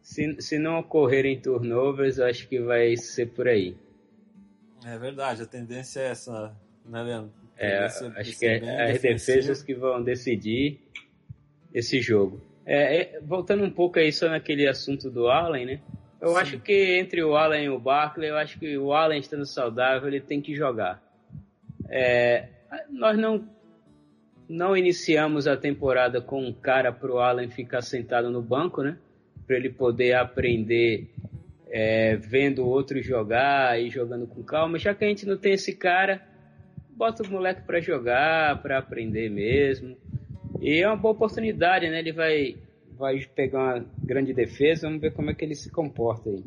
[0.00, 3.76] Se, se não ocorrerem turnovers, eu acho que vai ser por aí.
[4.84, 7.30] É verdade, a tendência é essa, né, Leandro?
[7.56, 10.80] É, tendência acho que é as defesas que vão decidir
[11.72, 12.40] esse jogo.
[12.64, 15.80] É, é, voltando um pouco aí só naquele assunto do Allen, né?
[16.20, 16.36] Eu Sim.
[16.36, 20.08] acho que entre o Allen e o Barkley, eu acho que o Allen estando saudável,
[20.08, 21.02] ele tem que jogar.
[21.88, 22.48] É,
[22.90, 23.44] nós não
[24.48, 28.98] não iniciamos a temporada com um cara para o Allen ficar sentado no banco, né?
[29.46, 31.10] Para ele poder aprender
[31.68, 34.78] é, vendo outros jogar e jogando com calma.
[34.78, 36.20] Já que a gente não tem esse cara,
[36.90, 39.96] bota o moleque para jogar, para aprender mesmo.
[40.62, 41.98] E é uma boa oportunidade, né?
[41.98, 42.56] Ele vai,
[42.92, 46.44] vai pegar uma grande defesa, vamos ver como é que ele se comporta aí.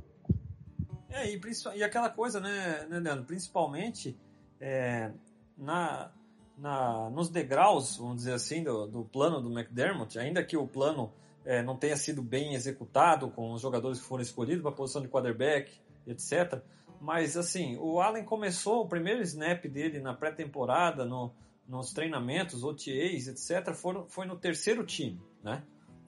[1.10, 1.40] É, e,
[1.76, 3.26] e aquela coisa, né, né, Leandro?
[3.26, 4.18] Principalmente
[4.58, 5.12] é,
[5.58, 6.10] na,
[6.58, 11.12] na, nos degraus, vamos dizer assim, do, do plano do McDermott, ainda que o plano
[11.44, 15.02] é, não tenha sido bem executado com os jogadores que foram escolhidos para a posição
[15.02, 15.74] de quarterback,
[16.08, 16.62] etc.
[17.02, 21.34] Mas, assim, o Allen começou o primeiro snap dele na pré-temporada, no,
[21.68, 25.64] nos treinamentos, OTAs, etc., foram, foi no terceiro time, né?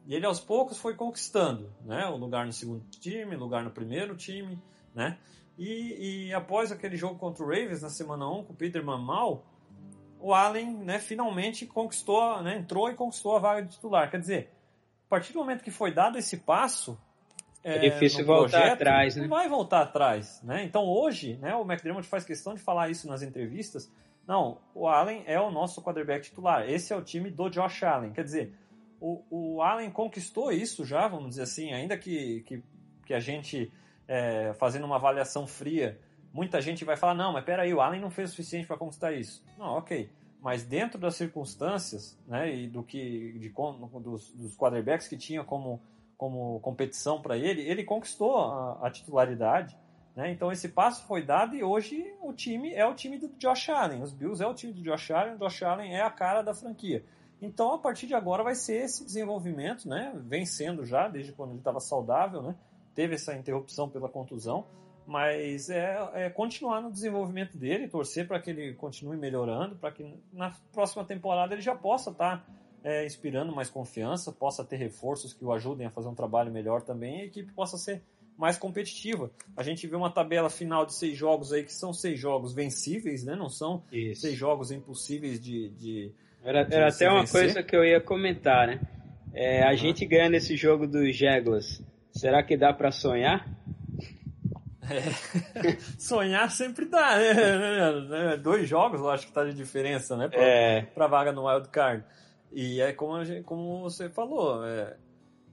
[0.05, 2.05] E ele aos poucos foi conquistando, né?
[2.07, 4.61] O lugar no segundo time, lugar no primeiro time,
[4.93, 5.17] né?
[5.57, 9.43] E, e após aquele jogo contra o Ravens na semana 1 com o Peterman mal,
[10.19, 14.09] o Allen, né, finalmente conquistou, né, entrou e conquistou a vaga de titular.
[14.09, 14.51] Quer dizer,
[15.05, 16.97] a partir do momento que foi dado esse passo,
[17.63, 19.23] É difícil no voltar projeto, atrás, né?
[19.23, 20.63] Não vai voltar atrás, né?
[20.63, 23.91] Então hoje, né, o McDermott faz questão de falar isso nas entrevistas.
[24.27, 26.69] Não, o Allen é o nosso quarterback titular.
[26.69, 28.11] Esse é o time do Josh Allen.
[28.11, 28.53] Quer dizer,
[28.99, 32.63] o, o Allen conquistou isso já, vamos dizer assim, ainda que, que,
[33.05, 33.71] que a gente,
[34.07, 35.97] é, fazendo uma avaliação fria,
[36.33, 39.13] muita gente vai falar, não, mas peraí, o Allen não fez o suficiente para conquistar
[39.13, 39.43] isso.
[39.57, 40.09] Não, ok.
[40.41, 43.49] Mas dentro das circunstâncias, né, e do que, de,
[44.01, 45.81] dos, dos quarterbacks que tinha como,
[46.17, 49.77] como competição para ele, ele conquistou a, a titularidade.
[50.17, 50.31] Né?
[50.31, 54.01] Então esse passo foi dado e hoje o time é o time do Josh Allen.
[54.01, 56.55] Os Bills é o time do Josh Allen, o Josh Allen é a cara da
[56.55, 57.05] franquia.
[57.39, 60.19] Então a partir de agora vai ser esse desenvolvimento, né?
[60.25, 62.55] Vem sendo já desde quando ele estava saudável, né?
[62.95, 64.65] Teve essa interrupção pela contusão,
[65.05, 70.19] mas é, é continuar no desenvolvimento dele, torcer para que ele continue melhorando, para que
[70.33, 72.45] na próxima temporada ele já possa estar tá,
[72.83, 76.81] é, inspirando mais confiança, possa ter reforços que o ajudem a fazer um trabalho melhor
[76.81, 78.01] também e a equipe possa ser
[78.37, 79.31] mais competitiva.
[79.55, 83.23] A gente vê uma tabela final de seis jogos aí que são seis jogos vencíveis,
[83.23, 83.35] né?
[83.35, 84.21] Não são Isso.
[84.21, 85.69] seis jogos impossíveis de.
[85.69, 86.11] de
[86.43, 87.41] Era, de era até uma vencer.
[87.41, 88.79] coisa que eu ia comentar, né?
[89.33, 91.81] É, a gente ganhando esse jogo dos Jaguars,
[92.11, 93.45] será que dá para sonhar?
[95.99, 98.37] Sonhar sempre dá, né?
[98.41, 100.27] Dois jogos eu acho que tá de diferença, né?
[100.29, 102.03] Pra, É, pra vaga no Wild Card.
[102.51, 104.95] E é como, gente- como você falou, é,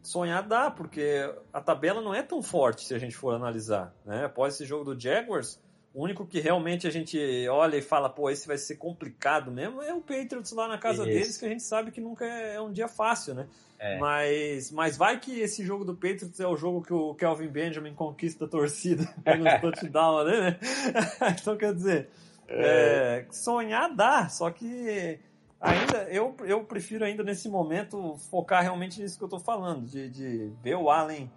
[0.04, 3.94] sonhar dá, porque a tabela não é tão forte se a gente for analisar.
[4.04, 4.24] Né?
[4.24, 5.60] Após esse jogo do Jaguars,
[5.94, 9.80] o único que realmente a gente olha e fala, pô, esse vai ser complicado mesmo,
[9.80, 11.12] é o Patriots lá na casa Isso.
[11.12, 13.46] deles, que a gente sabe que nunca é um dia fácil, né?
[13.78, 13.98] É.
[13.98, 17.94] Mas, mas vai que esse jogo do Patriots é o jogo que o Kelvin Benjamin
[17.94, 20.58] conquista a torcida, pega os touchdowns, né?
[21.40, 22.08] então, quer dizer,
[22.48, 25.18] é, sonhar dá, só que
[25.64, 30.10] ainda eu, eu prefiro ainda nesse momento focar realmente nisso que eu estou falando, de,
[30.10, 31.30] de ver o Allen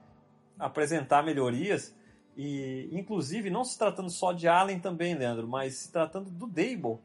[0.59, 1.95] apresentar melhorias
[2.36, 6.99] e inclusive não se tratando só de Allen também, Leandro, mas se tratando do Dable.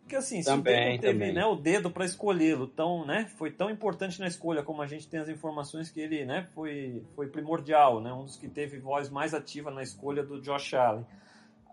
[0.00, 3.50] Porque assim, se Também, o Dable teve né, o dedo para escolhê-lo, tão, né, foi
[3.50, 7.26] tão importante na escolha como a gente tem as informações que ele né, foi, foi
[7.26, 11.04] primordial, né, um dos que teve voz mais ativa na escolha do Josh Allen.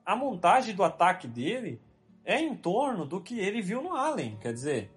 [0.05, 1.79] A montagem do ataque dele
[2.26, 4.91] é em torno do que ele viu no Allen, quer dizer,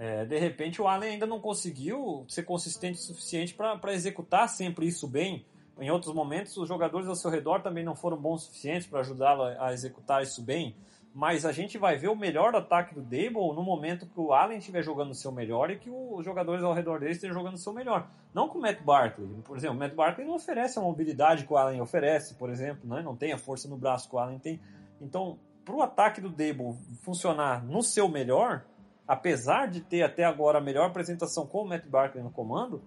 [0.00, 4.86] É, de repente o Allen ainda não conseguiu ser consistente o suficiente para executar sempre
[4.86, 5.44] isso bem.
[5.80, 9.00] Em outros momentos, os jogadores ao seu redor também não foram bons o suficientes para
[9.00, 10.76] ajudá-lo a executar isso bem.
[11.12, 14.58] Mas a gente vai ver o melhor ataque do Dable no momento que o Allen
[14.58, 17.58] estiver jogando o seu melhor e que os jogadores ao redor dele estejam jogando o
[17.58, 18.08] seu melhor.
[18.32, 19.26] Não com o Matt Barkley.
[19.42, 22.88] Por exemplo, o Matt Barkley não oferece a mobilidade que o Allen oferece, por exemplo.
[22.88, 23.02] Né?
[23.02, 24.60] Não tem a força no braço que o Allen tem.
[25.00, 25.38] Então,
[25.68, 28.64] para o ataque do Dable funcionar no seu melhor,
[29.06, 32.82] apesar de ter até agora a melhor apresentação com o Matt Barkley no comando,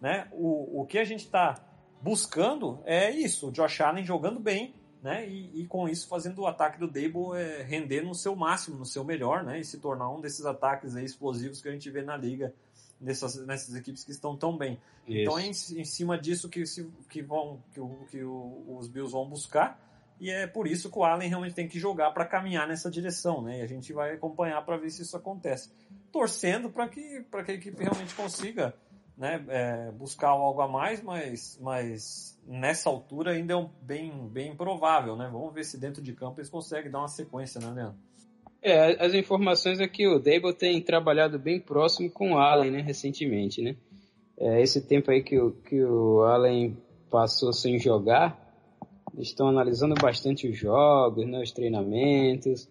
[0.00, 1.56] né, o, o que a gente está
[2.00, 6.46] buscando é isso, o Josh Allen jogando bem, né, e, e com isso fazendo o
[6.46, 10.08] ataque do Dable é, render no seu máximo, no seu melhor, né, e se tornar
[10.08, 12.54] um desses ataques explosivos que a gente vê na liga,
[13.00, 14.78] nessas, nessas equipes que estão tão bem.
[15.04, 15.18] Isso.
[15.18, 19.28] Então é em, em, cima disso que, se, que, vão, que, que os Bills vão
[19.28, 19.80] buscar,
[20.24, 23.42] e é por isso que o Allen realmente tem que jogar para caminhar nessa direção,
[23.42, 23.58] né?
[23.58, 25.70] E a gente vai acompanhar para ver se isso acontece.
[26.10, 28.74] Torcendo para que, que a equipe realmente consiga
[29.18, 34.52] né, é, buscar algo a mais, mas, mas nessa altura ainda é um, bem, bem
[34.52, 35.28] improvável, né?
[35.30, 37.98] Vamos ver se dentro de campo eles conseguem dar uma sequência, né, Leandro?
[38.62, 42.80] É, as informações é que o Dable tem trabalhado bem próximo com o Allen, né,
[42.80, 43.76] recentemente, né?
[44.38, 46.78] É, esse tempo aí que o, que o Allen
[47.10, 48.43] passou sem jogar,
[49.18, 52.68] estão analisando bastante os jogos, né, os treinamentos.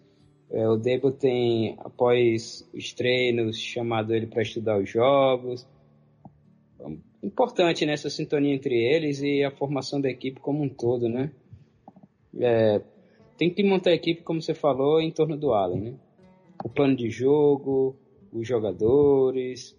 [0.50, 5.66] É, o Debo tem, após os treinos, chamado ele para estudar os jogos.
[7.22, 11.30] Importante nessa né, sintonia entre eles e a formação da equipe como um todo, né?
[12.38, 12.82] É,
[13.38, 15.94] tem que montar a equipe, como você falou, em torno do Allen, né?
[16.62, 17.96] O plano de jogo,
[18.32, 19.76] os jogadores.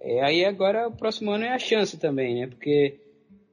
[0.00, 2.46] É, aí agora o próximo ano é a chance também, né?
[2.46, 2.98] Porque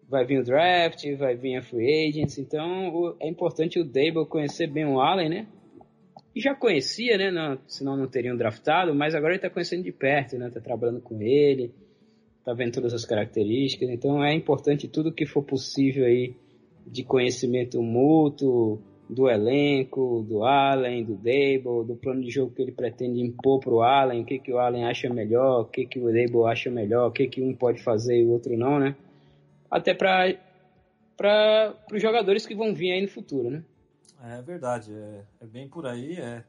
[0.09, 4.25] vai vir o draft, vai vir a free agents, então o, é importante o Dable
[4.27, 5.47] conhecer bem o Allen, né?
[6.35, 7.29] E já conhecia, né?
[7.29, 10.49] Não, senão não teriam draftado, mas agora ele está conhecendo de perto, né?
[10.49, 11.71] Tá trabalhando com ele,
[12.43, 16.33] tá vendo todas as características, então é importante tudo que for possível aí
[16.87, 22.71] de conhecimento mútuo do elenco, do Allen, do Dable, do plano de jogo que ele
[22.71, 25.99] pretende impor para o Allen, o que, que o Allen acha melhor, o que, que
[25.99, 28.95] o Dable acha melhor, o que, que um pode fazer e o outro não, né?
[29.69, 33.63] Até para os jogadores que vão vir aí no futuro, né?
[34.21, 36.43] É verdade, é, é bem por aí, é,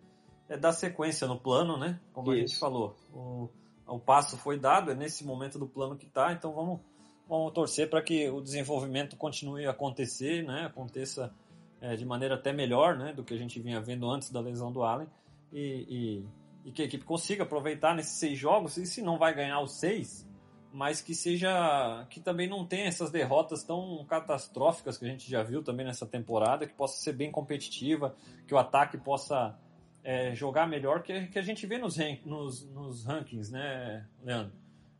[0.48, 2.00] é dar sequência no plano, né?
[2.12, 2.36] Como Isso.
[2.36, 3.48] a gente falou, o,
[3.86, 6.80] o passo foi dado, é nesse momento do plano que está, então vamos,
[7.28, 10.66] vamos torcer para que o desenvolvimento continue a acontecer, né?
[10.66, 11.32] Aconteça
[11.80, 13.12] é, de maneira até melhor, né?
[13.12, 15.08] Do que a gente vinha vendo antes da lesão do Allen
[15.52, 16.24] e,
[16.64, 19.60] e, e que a equipe consiga aproveitar nesses seis jogos e se não vai ganhar
[19.60, 20.28] os seis,
[20.72, 25.42] mas que seja que também não tenha essas derrotas tão catastróficas que a gente já
[25.42, 28.14] viu também nessa temporada, que possa ser bem competitiva,
[28.46, 29.58] que o ataque possa
[30.04, 34.52] é, jogar melhor, que, que a gente vê nos, nos, nos rankings, né, Leandro?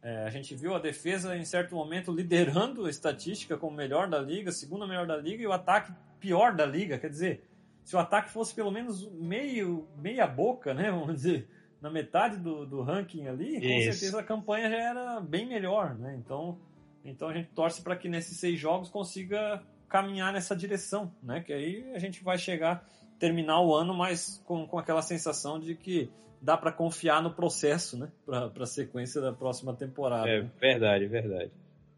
[0.03, 4.19] É, a gente viu a defesa em certo momento liderando a estatística como melhor da
[4.19, 6.99] liga, segunda melhor da liga, e o ataque pior da liga.
[6.99, 7.45] Quer dizer,
[7.85, 11.49] se o ataque fosse pelo menos meio meia boca, né, vamos dizer,
[11.81, 13.93] na metade do, do ranking ali, com Isso.
[13.93, 16.15] certeza a campanha já era bem melhor, né?
[16.19, 16.59] Então,
[17.05, 21.41] então a gente torce para que nesses seis jogos consiga caminhar nessa direção, né?
[21.41, 22.87] Que aí a gente vai chegar,
[23.19, 26.11] terminar o ano mais com, com aquela sensação de que
[26.41, 28.09] dá para confiar no processo, né?
[28.27, 30.29] Para a sequência da próxima temporada.
[30.29, 31.51] É verdade, verdade.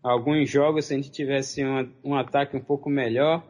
[0.02, 3.44] Alguns jogos, se a gente tivesse um, um ataque um pouco melhor,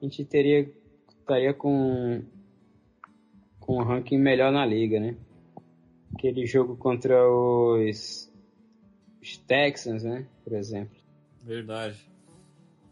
[0.00, 0.68] a gente teria
[1.08, 2.22] estaria com
[3.58, 5.16] com um ranking melhor na liga, né?
[6.16, 8.32] Aquele jogo contra os,
[9.22, 10.26] os Texans, né?
[10.42, 10.96] Por exemplo.
[11.42, 11.96] Verdade.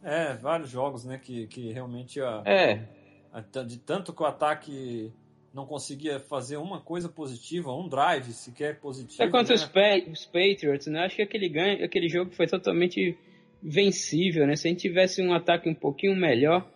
[0.02, 1.18] É, vários jogos, né?
[1.18, 2.86] Que, que realmente a, é.
[3.32, 5.10] A, de tanto que o ataque
[5.52, 9.22] não conseguia fazer uma coisa positiva, um drive sequer positivo.
[9.22, 9.62] É contra né?
[9.62, 11.04] os, pa os, Patriots, né?
[11.04, 13.16] Acho que aquele, ganho, aquele jogo foi totalmente
[13.62, 14.56] vencível, né?
[14.56, 16.68] Se a gente tivesse um ataque um pouquinho melhor,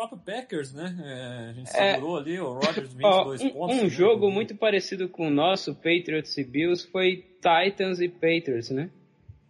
[0.00, 0.96] próprio Packers, né?
[1.04, 1.94] É, a gente é.
[1.94, 3.76] segurou é, ali, o Rodgers 22 um, pontos.
[3.76, 3.88] Um né?
[3.88, 8.90] jogo muito parecido com o nosso, Patriots e Bills, foi Titans e Patriots, né?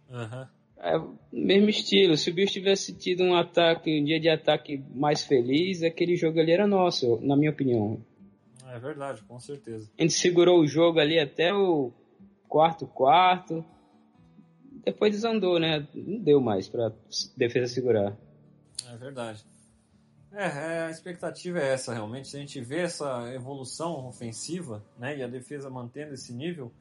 [0.09, 0.47] Uhum.
[0.77, 2.17] É, mesmo estilo.
[2.17, 6.39] Se o Bills tivesse tido um ataque, um dia de ataque mais feliz, aquele jogo
[6.39, 8.03] ali era nosso, na minha opinião.
[8.67, 9.89] É verdade, com certeza.
[9.97, 11.93] A gente segurou o jogo ali até o
[12.49, 13.63] quarto quarto.
[14.83, 15.87] Depois desandou, né?
[15.93, 16.91] Não deu mais pra
[17.37, 18.17] defesa segurar.
[18.91, 19.50] É verdade.
[20.33, 22.29] É, é, a expectativa é essa realmente.
[22.29, 26.71] Se a gente vê essa evolução ofensiva, né, e a defesa mantendo esse nível,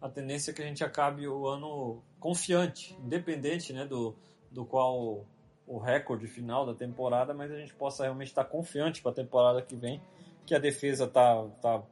[0.00, 4.16] a tendência é que a gente acabe o ano confiante, independente, né, do,
[4.50, 5.26] do qual
[5.66, 9.62] o recorde final da temporada, mas a gente possa realmente estar confiante para a temporada
[9.62, 10.00] que vem,
[10.46, 11.82] que a defesa tá, tá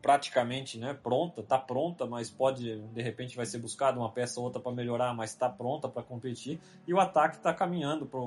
[0.00, 4.46] praticamente né, pronta, está pronta, mas pode, de repente, vai ser buscada uma peça ou
[4.46, 6.58] outra para melhorar, mas está pronta para competir.
[6.86, 8.20] E o ataque está caminhando para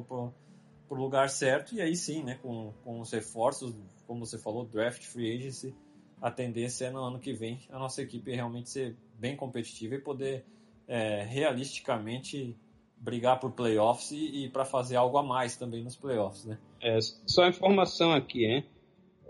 [0.90, 3.74] o lugar certo, e aí sim, né, com, com os reforços,
[4.06, 5.76] como você falou, draft, free agency,
[6.22, 10.00] a tendência é no ano que vem a nossa equipe realmente ser bem competitiva e
[10.00, 10.46] poder
[10.88, 12.56] é, realisticamente
[12.98, 16.58] brigar por playoffs e, e para fazer algo a mais também nos playoffs, né?
[16.82, 18.64] É, só informação aqui, né?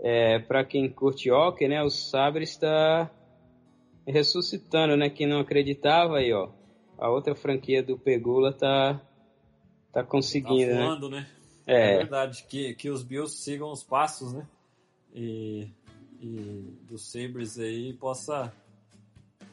[0.00, 1.82] É, para quem curte hockey, né?
[1.82, 3.10] O Sabre está
[4.06, 5.10] ressuscitando, né?
[5.10, 6.50] Quem não acreditava aí, ó.
[6.96, 9.00] A outra franquia do Pegula tá
[9.92, 11.20] tá conseguindo, tá voando, né?
[11.20, 11.26] né?
[11.66, 11.94] É.
[11.94, 14.46] é verdade que que os Bills sigam os passos, né?
[15.14, 15.68] E,
[16.20, 18.52] e dos Sabres aí possa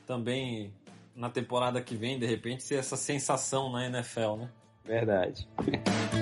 [0.05, 0.73] também
[1.15, 4.49] na temporada que vem, de repente, ser essa sensação na NFL, né?
[4.83, 5.47] Verdade.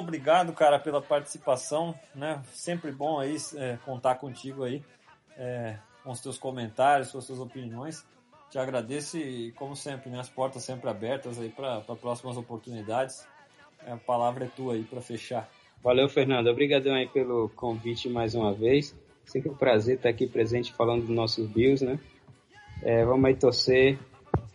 [0.00, 2.42] obrigado, cara, pela participação, né?
[2.52, 4.82] Sempre bom aí é, contar contigo aí.
[5.36, 8.04] É, com os teus comentários, com as tuas opiniões.
[8.50, 13.26] Te agradeço e, como sempre, né, as portas sempre abertas aí para próximas oportunidades.
[13.86, 15.48] A palavra é tua aí para fechar.
[15.82, 16.48] Valeu, Fernando.
[16.48, 18.94] Obrigadão aí pelo convite mais uma vez.
[19.24, 21.98] Sempre um prazer estar aqui presente falando dos nossos Bills, né?
[22.82, 23.98] É, vamos aí torcer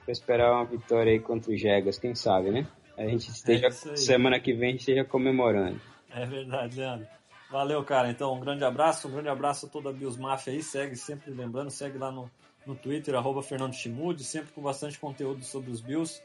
[0.04, 2.68] para esperar uma vitória aí contra os Jegas, quem sabe, né?
[2.98, 5.80] A gente esteja, é semana que vem, a gente esteja comemorando.
[6.10, 7.08] É verdade, Leandro.
[7.52, 8.10] Valeu, cara.
[8.10, 10.64] Então, um grande abraço, um grande abraço a toda a Bios Mafia aí.
[10.64, 12.30] Segue sempre, lembrando, segue lá no,
[12.66, 16.22] no Twitter, arroba Fernando Chimude, sempre com bastante conteúdo sobre os Bills.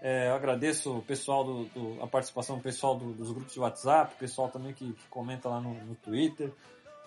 [0.00, 3.60] É, eu agradeço o pessoal do, do, a participação do pessoal do, dos grupos de
[3.60, 6.50] WhatsApp, o pessoal também que, que comenta lá no, no Twitter.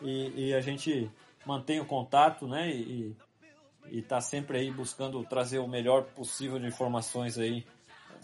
[0.01, 1.11] E, e, a gente
[1.45, 2.70] mantém o contato, né?
[2.70, 3.16] E,
[3.89, 7.66] e tá sempre aí buscando trazer o melhor possível de informações aí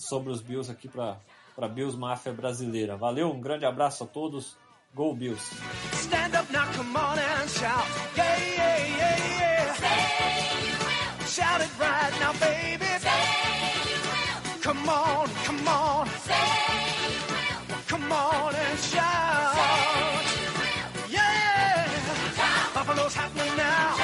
[0.02, 1.18] sobre os Bills aqui para
[1.56, 2.96] para Bills Máfia Brasileira.
[2.98, 4.56] Valeu, um grande abraço a todos.
[4.94, 5.42] Go Bills.
[5.94, 7.86] Stand up now, come on and shout.
[8.16, 9.74] Yeah, yeah, yeah, yeah.
[9.76, 11.28] Say you will.
[11.28, 12.86] Shout it right now, baby.
[13.00, 13.22] Say
[13.88, 14.62] you will.
[14.62, 16.08] Come on, come on.
[16.26, 16.34] Say
[17.08, 17.82] you will.
[17.88, 19.56] Come on and shout.
[19.56, 21.12] Say you will.
[21.16, 22.74] Yeah.
[22.74, 24.01] Buffalo's happening now.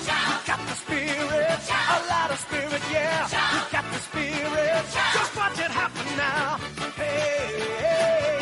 [0.00, 0.46] Shout.
[0.46, 1.58] got the spirit.
[1.68, 1.88] Shout.
[1.96, 3.26] A lot of spirit, yeah.
[3.26, 3.52] Shout.
[3.54, 4.84] You got the spirit.
[4.94, 5.14] Shout.
[5.14, 6.58] Just watch it happen now.
[6.96, 8.40] Hey, hey.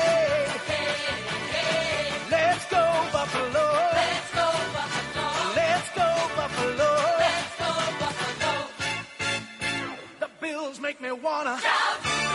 [1.52, 3.66] hey Let's go, Buffalo.
[4.00, 5.26] Let's go, Buffalo.
[5.54, 6.90] Let's go, Buffalo.
[7.24, 7.70] Let's go,
[8.00, 8.52] Buffalo.
[10.20, 11.58] The Bills make me wanna.
[11.60, 12.33] Shout.